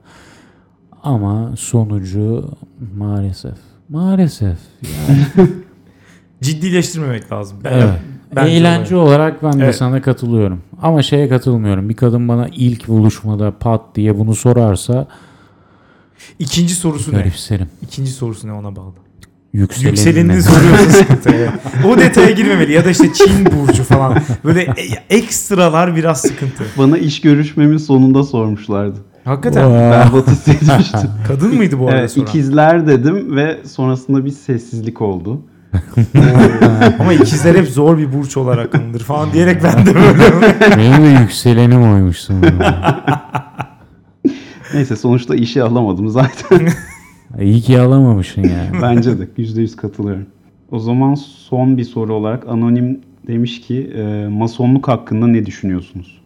Ama 1.02 1.52
sonucu 1.58 2.50
maalesef 2.96 3.54
maalesef 3.88 4.58
yani 4.82 5.48
Ciddileştirmemek 6.42 7.32
lazım. 7.32 7.58
Ben, 7.64 7.72
evet. 7.72 7.98
Eğlence 8.36 8.96
olarak 8.96 9.42
ben 9.42 9.60
de 9.60 9.64
Evet. 9.64 9.76
sana 9.76 10.02
katılıyorum. 10.02 10.60
Ama 10.82 11.02
şeye 11.02 11.28
katılmıyorum. 11.28 11.88
Bir 11.88 11.94
kadın 11.96 12.28
bana 12.28 12.48
ilk 12.56 12.88
buluşmada 12.88 13.58
pat 13.58 13.80
diye 13.94 14.18
bunu 14.18 14.34
sorarsa 14.34 15.06
İkinci 16.38 16.74
sorusu 16.74 17.12
ne? 17.12 17.32
İkinci 17.82 18.10
sorusu 18.10 18.48
ne 18.48 18.52
ona 18.52 18.76
bağlı. 18.76 18.92
Yükselenine. 19.52 19.90
Yükselenini 19.90 20.42
soruyorsun. 20.42 21.06
O 21.88 21.98
detaya 21.98 22.30
girmemeli 22.30 22.72
ya 22.72 22.84
da 22.84 22.90
işte 22.90 23.12
Çin 23.12 23.46
burcu 23.46 23.84
falan. 23.84 24.18
Böyle 24.44 24.62
e- 24.62 25.16
ekstralar 25.16 25.96
biraz 25.96 26.20
sıkıntı. 26.20 26.64
Bana 26.78 26.98
iş 26.98 27.20
görüşmemin 27.20 27.76
sonunda 27.76 28.24
sormuşlardı. 28.24 28.98
Hakikaten. 29.24 29.72
Vay. 29.72 29.90
Berbat 29.90 30.28
hissetmiştim. 30.28 31.10
Kadın 31.28 31.54
mıydı 31.54 31.78
bu 31.78 31.88
arada 31.88 31.98
evet, 31.98 32.10
soran? 32.10 32.26
ikizler 32.26 32.86
dedim 32.86 33.36
ve 33.36 33.58
sonrasında 33.66 34.24
bir 34.24 34.30
sessizlik 34.30 35.00
oldu. 35.00 35.42
Ama 36.98 37.12
ikizler 37.12 37.54
hep 37.54 37.68
zor 37.68 37.98
bir 37.98 38.12
burç 38.12 38.36
olarak 38.36 38.74
anılır 38.74 39.00
falan 39.00 39.32
diyerek 39.32 39.62
ben 39.62 39.86
de 39.86 39.94
böyle. 39.94 40.54
Benim 40.76 41.04
de 41.04 41.20
yükselenim 41.20 41.82
oymuş 41.92 42.18
sanırım. 42.18 42.58
Neyse 44.74 44.96
sonuçta 44.96 45.34
işi 45.34 45.62
alamadım 45.62 46.08
zaten. 46.08 46.68
İyi 47.40 47.60
ki 47.60 47.80
alamamışsın 47.80 48.42
yani. 48.42 48.70
Bence 48.82 49.18
de 49.18 49.24
%100 49.38 49.76
katılıyorum. 49.76 50.26
O 50.72 50.78
zaman 50.78 51.14
son 51.14 51.76
bir 51.76 51.84
soru 51.84 52.14
olarak 52.14 52.48
anonim 52.48 53.00
demiş 53.26 53.60
ki 53.60 53.90
e, 53.96 54.28
masonluk 54.28 54.88
hakkında 54.88 55.26
ne 55.26 55.46
düşünüyorsunuz? 55.46 56.20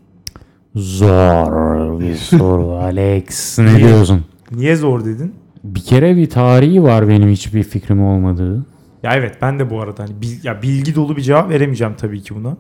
Zor 0.75 2.01
bir 2.01 2.14
soru 2.14 2.71
Alex. 2.83 3.59
Ne 3.59 3.67
Niye? 3.75 3.79
diyorsun? 3.88 4.25
Niye 4.53 4.77
zor 4.77 5.05
dedin? 5.05 5.33
Bir 5.64 5.81
kere 5.81 6.17
bir 6.17 6.31
tarihi 6.31 6.83
var 6.83 7.09
benim 7.09 7.29
hiçbir 7.29 7.62
fikrim 7.62 8.05
olmadığı. 8.05 8.67
Ya 9.03 9.14
evet 9.17 9.35
ben 9.43 9.59
de 9.59 9.71
bu 9.71 9.81
arada 9.81 10.03
hani 10.03 10.21
bil- 10.23 10.45
ya 10.45 10.62
bilgi 10.62 10.95
dolu 10.95 11.17
bir 11.17 11.23
cevap 11.23 11.51
veremeyeceğim 11.51 11.95
tabii 11.99 12.23
ki 12.23 12.35
buna. 12.35 12.57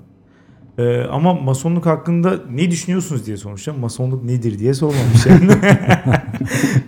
Ee, 0.78 1.02
ama 1.10 1.34
masonluk 1.34 1.86
hakkında 1.86 2.40
ne 2.50 2.70
düşünüyorsunuz 2.70 3.26
diye 3.26 3.36
sormuşlar. 3.36 3.74
Masonluk 3.74 4.24
nedir 4.24 4.58
diye 4.58 4.74
sormamış 4.74 5.26
yani. 5.26 5.50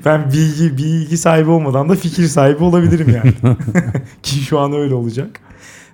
ben 0.05 0.33
bilgi 0.33 0.79
bilgi 0.79 1.19
sahibi 1.19 1.51
olmadan 1.51 1.89
da 1.89 1.95
fikir 1.95 2.25
sahibi 2.25 2.65
olabilirim 2.65 3.09
yani. 3.15 3.57
Ki 4.23 4.37
şu 4.37 4.59
an 4.59 4.73
öyle 4.73 4.95
olacak. 4.95 5.41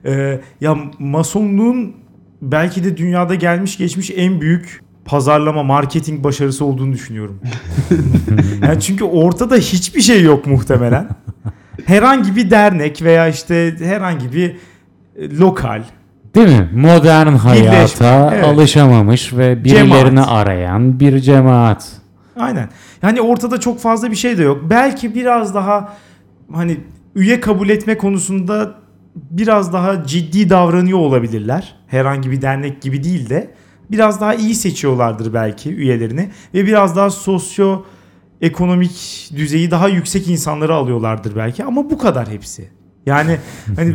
Ee, 0.04 0.40
ya 0.60 0.78
masonluğun 0.98 1.94
belki 2.42 2.84
de 2.84 2.96
dünyada 2.96 3.34
gelmiş 3.34 3.78
geçmiş 3.78 4.10
en 4.16 4.40
büyük 4.40 4.80
pazarlama, 5.04 5.62
marketing 5.62 6.24
başarısı 6.24 6.64
olduğunu 6.64 6.92
düşünüyorum. 6.92 7.40
yani 8.62 8.80
çünkü 8.80 9.04
ortada 9.04 9.56
hiçbir 9.56 10.00
şey 10.00 10.22
yok 10.22 10.46
muhtemelen. 10.46 11.08
Herhangi 11.84 12.36
bir 12.36 12.50
dernek 12.50 13.02
veya 13.02 13.28
işte 13.28 13.76
herhangi 13.78 14.32
bir 14.32 14.56
lokal 15.38 15.82
Değil 16.34 16.48
mi? 16.48 16.70
Modern 16.74 17.32
hayata 17.32 18.30
evet. 18.34 18.44
alışamamış 18.44 19.32
ve 19.32 19.64
birilerini 19.64 20.10
Cemaat. 20.10 20.28
arayan 20.28 21.00
bir 21.00 21.20
cemaat. 21.20 21.88
Aynen. 22.36 22.68
hani 23.00 23.20
ortada 23.20 23.60
çok 23.60 23.80
fazla 23.80 24.10
bir 24.10 24.16
şey 24.16 24.38
de 24.38 24.42
yok. 24.42 24.60
Belki 24.70 25.14
biraz 25.14 25.54
daha 25.54 25.96
hani 26.52 26.76
üye 27.14 27.40
kabul 27.40 27.68
etme 27.68 27.98
konusunda 27.98 28.74
biraz 29.14 29.72
daha 29.72 30.06
ciddi 30.06 30.50
davranıyor 30.50 30.98
olabilirler. 30.98 31.76
Herhangi 31.86 32.30
bir 32.30 32.42
dernek 32.42 32.82
gibi 32.82 33.04
değil 33.04 33.30
de 33.30 33.50
biraz 33.90 34.20
daha 34.20 34.34
iyi 34.34 34.54
seçiyorlardır 34.54 35.34
belki 35.34 35.74
üyelerini 35.74 36.30
ve 36.54 36.66
biraz 36.66 36.96
daha 36.96 37.10
sosyo 37.10 37.82
ekonomik 38.40 39.28
düzeyi 39.36 39.70
daha 39.70 39.88
yüksek 39.88 40.28
insanları 40.28 40.74
alıyorlardır 40.74 41.36
belki 41.36 41.64
ama 41.64 41.90
bu 41.90 41.98
kadar 41.98 42.28
hepsi. 42.28 42.81
Yani 43.06 43.38
hani 43.76 43.94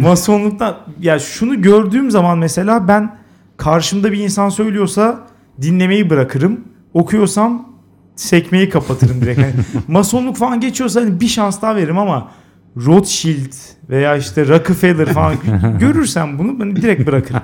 masonluktan 0.00 0.76
ya 1.00 1.18
şunu 1.18 1.62
gördüğüm 1.62 2.10
zaman 2.10 2.38
mesela 2.38 2.88
ben 2.88 3.16
karşımda 3.56 4.12
bir 4.12 4.18
insan 4.18 4.48
söylüyorsa 4.48 5.26
dinlemeyi 5.62 6.10
bırakırım. 6.10 6.60
Okuyorsam 6.94 7.68
sekmeyi 8.16 8.70
kapatırım 8.70 9.20
direkt. 9.20 9.40
Hani 9.40 9.52
masonluk 9.88 10.36
falan 10.36 10.60
geçiyorsa 10.60 11.00
hani 11.00 11.20
bir 11.20 11.28
şans 11.28 11.62
daha 11.62 11.76
veririm 11.76 11.98
ama 11.98 12.30
Rothschild 12.76 13.52
veya 13.90 14.16
işte 14.16 14.48
Rockefeller 14.48 15.06
falan 15.06 15.34
görürsem 15.80 16.38
bunu 16.38 16.60
ben 16.60 16.76
direkt 16.76 17.06
bırakırım. 17.06 17.42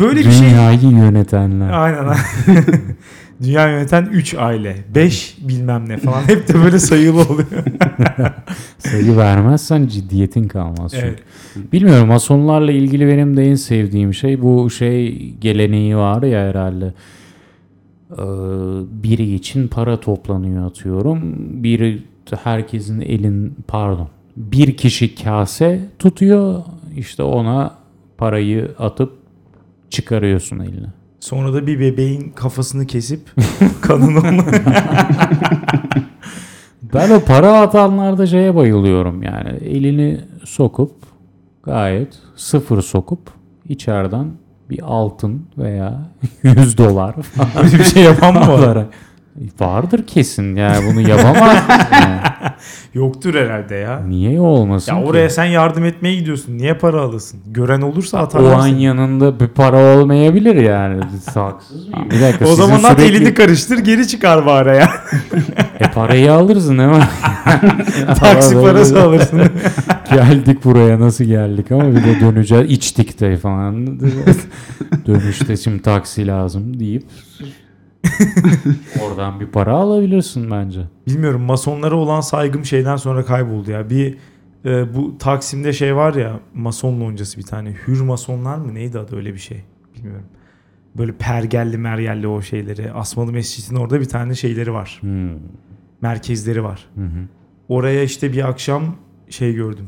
Böyle 0.00 0.20
bir 0.20 0.30
şey 0.30 0.50
Dünyayı 0.50 0.82
yönetenler. 0.82 1.70
Aynen. 1.70 2.04
Dünya 3.42 3.68
yöneten 3.68 4.06
3 4.12 4.34
aile. 4.34 4.76
5 4.94 5.36
bilmem 5.40 5.88
ne 5.88 5.96
falan. 5.96 6.28
Hep 6.28 6.48
de 6.48 6.54
böyle 6.54 6.78
sayılı 6.78 7.20
oluyor. 7.20 7.64
Sayı 8.78 9.16
vermezsen 9.16 9.86
ciddiyetin 9.86 10.48
kalmaz. 10.48 10.92
çünkü. 10.94 11.06
Evet. 11.06 11.72
Bilmiyorum 11.72 12.08
masonlarla 12.08 12.72
ilgili 12.72 13.08
benim 13.08 13.36
de 13.36 13.50
en 13.50 13.54
sevdiğim 13.54 14.14
şey 14.14 14.42
bu 14.42 14.70
şey 14.70 15.30
geleneği 15.40 15.96
var 15.96 16.22
ya 16.22 16.48
herhalde. 16.48 16.94
Ee, 18.12 18.16
biri 19.02 19.34
için 19.34 19.68
para 19.68 20.00
toplanıyor 20.00 20.66
atıyorum. 20.66 21.36
Biri 21.62 22.02
herkesin 22.42 23.00
elin 23.00 23.54
pardon. 23.68 24.08
Bir 24.36 24.76
kişi 24.76 25.14
kase 25.14 25.80
tutuyor. 25.98 26.62
işte 26.96 27.22
ona 27.22 27.74
parayı 28.18 28.70
atıp 28.78 29.12
çıkarıyorsun 29.90 30.58
eline. 30.58 30.86
Sonra 31.20 31.54
da 31.54 31.66
bir 31.66 31.80
bebeğin 31.80 32.30
kafasını 32.30 32.86
kesip 32.86 33.20
kanını 33.80 34.18
ona... 34.20 34.44
Ben 36.94 37.10
o 37.10 37.20
para 37.20 37.60
atanlarda 37.60 38.26
şeye 38.26 38.54
bayılıyorum 38.54 39.22
yani. 39.22 39.48
Elini 39.48 40.20
sokup 40.44 40.92
gayet 41.62 42.18
sıfır 42.36 42.82
sokup 42.82 43.20
içeriden 43.68 44.26
bir 44.70 44.80
altın 44.84 45.46
veya 45.58 46.10
100 46.42 46.78
dolar 46.78 47.22
falan 47.22 47.66
bir 47.78 47.84
şey 47.84 48.02
yapan 48.02 48.34
mı 48.34 48.40
var? 48.40 48.86
Vardır 49.60 50.06
kesin 50.06 50.56
yani 50.56 50.86
bunu 50.92 51.08
yapamaz. 51.08 51.58
yani. 51.92 52.20
Yoktur 52.94 53.34
herhalde 53.34 53.74
ya. 53.74 54.00
Niye 54.08 54.40
olmasın 54.40 54.94
Ya 54.94 55.00
ki? 55.02 55.06
oraya 55.08 55.30
sen 55.30 55.44
yardım 55.44 55.84
etmeye 55.84 56.14
gidiyorsun. 56.16 56.58
Niye 56.58 56.74
para 56.74 57.00
alırsın? 57.00 57.40
Gören 57.46 57.80
olursa 57.80 58.18
o 58.18 58.20
atarlar 58.20 58.52
an 58.54 58.66
yanında 58.66 59.40
bir 59.40 59.48
para 59.48 59.96
olmayabilir 59.98 60.54
yani. 60.54 61.00
Haksız 61.34 61.88
mıyım? 61.88 62.10
Bir 62.10 62.20
dakika 62.20 62.44
O 62.48 62.54
zaman 62.54 62.78
sürekli- 62.94 63.04
elini 63.16 63.34
karıştır 63.34 63.78
geri 63.78 64.08
çıkar 64.08 64.46
bari 64.46 64.76
ya. 64.76 64.90
E 65.80 65.90
parayı 65.90 66.32
alırsın 66.32 66.76
mi? 66.76 66.92
Taksi 68.20 68.54
parası 68.54 69.02
alırsın. 69.02 69.40
geldik 70.12 70.64
buraya 70.64 71.00
nasıl 71.00 71.24
geldik 71.24 71.72
ama 71.72 71.90
bir 71.90 72.04
de 72.04 72.20
döneceğiz 72.20 72.70
içtik 72.70 73.20
de 73.20 73.36
falan. 73.36 74.00
Dönüşte 75.06 75.56
şimdi 75.56 75.82
taksi 75.82 76.26
lazım 76.26 76.80
deyip 76.80 77.02
oradan 79.02 79.40
bir 79.40 79.46
para 79.46 79.72
alabilirsin 79.72 80.50
bence. 80.50 80.80
Bilmiyorum 81.06 81.42
masonlara 81.42 81.94
olan 81.94 82.20
saygım 82.20 82.64
şeyden 82.64 82.96
sonra 82.96 83.24
kayboldu 83.24 83.70
ya. 83.70 83.90
Bir 83.90 84.18
e, 84.64 84.94
bu 84.94 85.18
Taksim'de 85.18 85.72
şey 85.72 85.96
var 85.96 86.14
ya 86.14 86.40
mason 86.54 87.00
loncası 87.00 87.38
bir 87.38 87.42
tane. 87.42 87.74
Hür 87.86 88.00
masonlar 88.00 88.58
mı 88.58 88.74
neydi 88.74 88.98
adı 88.98 89.16
öyle 89.16 89.34
bir 89.34 89.38
şey. 89.38 89.64
Bilmiyorum. 89.96 90.26
Böyle 90.98 91.12
pergelli 91.12 91.78
mergelli 91.78 92.26
o 92.26 92.42
şeyleri. 92.42 92.92
Asmalı 92.92 93.32
Mescid'in 93.32 93.76
orada 93.76 94.00
bir 94.00 94.08
tane 94.08 94.34
şeyleri 94.34 94.72
var. 94.72 94.98
Hmm. 95.00 95.30
Merkezleri 96.00 96.64
var. 96.64 96.88
Hı 96.94 97.04
hı. 97.04 97.28
Oraya 97.68 98.02
işte 98.02 98.32
bir 98.32 98.48
akşam 98.48 98.96
şey 99.30 99.54
gördüm. 99.54 99.86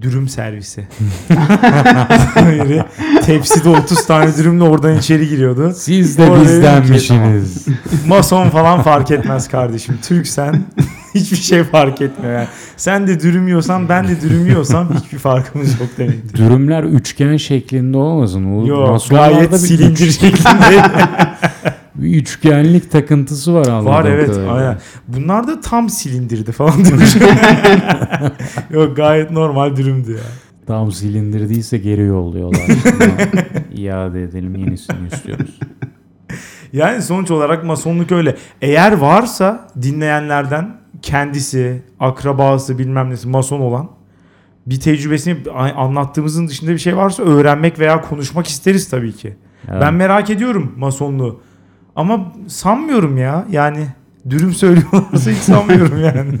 Dürüm 0.00 0.28
servisi. 0.28 0.88
Tepside 3.26 3.68
30 3.68 4.06
tane 4.06 4.36
dürümle 4.36 4.64
oradan 4.64 4.98
içeri 4.98 5.28
giriyordu. 5.28 5.72
Siz 5.76 6.18
de 6.18 6.30
Oraya 6.30 6.44
bizdenmişsiniz. 6.44 7.66
Mason 8.06 8.50
falan 8.50 8.82
fark 8.82 9.10
etmez 9.10 9.48
kardeşim. 9.48 9.98
Türksen 10.02 10.62
hiçbir 11.14 11.36
şey 11.36 11.64
fark 11.64 12.00
etmiyor 12.00 12.34
yani. 12.34 12.48
Sen 12.76 13.06
de 13.06 13.20
dürüm 13.20 13.46
yiyorsan 13.46 13.88
ben 13.88 14.08
de 14.08 14.20
dürüm 14.20 14.46
yiyorsam 14.46 14.88
hiçbir 14.94 15.18
farkımız 15.18 15.80
yok 15.80 15.88
demektir. 15.98 16.38
Dürümler 16.38 16.82
üçgen 16.82 17.36
şeklinde 17.36 17.96
olmasın. 17.96 18.44
O 18.44 18.66
Yok 18.66 19.02
gayet 19.10 19.60
silindir 19.60 20.10
şeklinde. 20.10 20.82
Bir 21.94 22.20
üçgenlik 22.22 22.90
takıntısı 22.90 23.54
var 23.54 23.66
anladığım 23.66 23.86
Var 23.92 24.04
evet 24.04 24.26
kadarıyla. 24.26 24.52
aynen. 24.54 24.78
Bunlar 25.08 25.46
da 25.46 25.60
tam 25.60 25.90
silindirdi 25.90 26.52
falan 26.52 26.84
demiş. 26.84 27.16
Yok 28.70 28.96
gayet 28.96 29.30
normal 29.30 29.76
dürümdü 29.76 30.12
ya. 30.12 30.18
Tam 30.66 30.92
silindir 30.92 31.48
değilse 31.48 31.78
geri 31.78 32.02
yolluyorlar. 32.02 32.62
İade 33.74 34.22
edelim 34.22 34.56
yenisini 34.56 35.08
istiyoruz. 35.12 35.58
Yani 36.72 37.02
sonuç 37.02 37.30
olarak 37.30 37.64
masonluk 37.64 38.12
öyle. 38.12 38.36
Eğer 38.62 38.92
varsa 38.92 39.68
dinleyenlerden 39.82 40.76
kendisi, 41.02 41.82
akrabası 42.00 42.78
bilmem 42.78 43.10
nesi 43.10 43.28
mason 43.28 43.60
olan 43.60 43.90
bir 44.66 44.80
tecrübesini 44.80 45.50
anlattığımızın 45.76 46.48
dışında 46.48 46.70
bir 46.70 46.78
şey 46.78 46.96
varsa 46.96 47.22
öğrenmek 47.22 47.78
veya 47.78 48.00
konuşmak 48.00 48.46
isteriz 48.46 48.88
tabii 48.90 49.12
ki. 49.12 49.36
Evet. 49.70 49.80
Ben 49.82 49.94
merak 49.94 50.30
ediyorum 50.30 50.72
masonluğu. 50.76 51.40
Ama 51.96 52.32
sanmıyorum 52.46 53.16
ya. 53.16 53.46
Yani 53.50 53.86
dürüm 54.30 54.52
söylüyorlarsa 54.52 55.30
hiç 55.30 55.38
sanmıyorum 55.38 56.04
yani. 56.04 56.38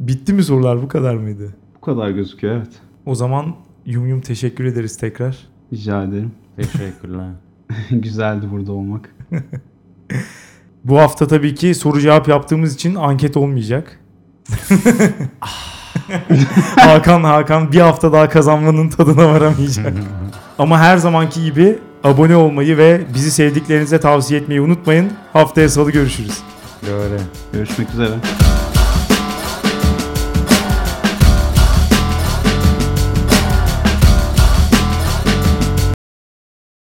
Bitti 0.00 0.32
mi 0.32 0.42
sorular 0.42 0.82
bu 0.82 0.88
kadar 0.88 1.14
mıydı? 1.14 1.54
Bu 1.76 1.80
kadar 1.80 2.10
gözüküyor 2.10 2.56
evet. 2.56 2.72
O 3.06 3.14
zaman 3.14 3.54
Yum 3.86 4.06
Yum 4.06 4.20
teşekkür 4.20 4.64
ederiz 4.64 4.96
tekrar. 4.96 5.38
Rica 5.72 6.04
ederim. 6.04 6.32
Teşekkürler. 6.56 7.30
Güzeldi 7.90 8.46
burada 8.50 8.72
olmak. 8.72 9.14
Bu 10.84 10.98
hafta 10.98 11.26
tabii 11.26 11.54
ki 11.54 11.74
soru 11.74 12.00
cevap 12.00 12.28
yaptığımız 12.28 12.74
için 12.74 12.94
anket 12.94 13.36
olmayacak. 13.36 14.00
Hakan 16.76 17.24
Hakan 17.24 17.72
bir 17.72 17.80
hafta 17.80 18.12
daha 18.12 18.28
kazanmanın 18.28 18.88
tadına 18.88 19.28
varamayacak. 19.28 19.92
Ama 20.58 20.78
her 20.78 20.96
zamanki 20.96 21.44
gibi 21.44 21.78
abone 22.04 22.36
olmayı 22.36 22.76
ve 22.76 23.00
bizi 23.14 23.30
sevdiklerinize 23.30 24.00
tavsiye 24.00 24.40
etmeyi 24.40 24.60
unutmayın. 24.60 25.12
Haftaya 25.32 25.68
salı 25.68 25.90
görüşürüz. 25.90 26.38
Böyle. 26.86 27.16
Görüşmek 27.52 27.90
üzere. 27.90 28.14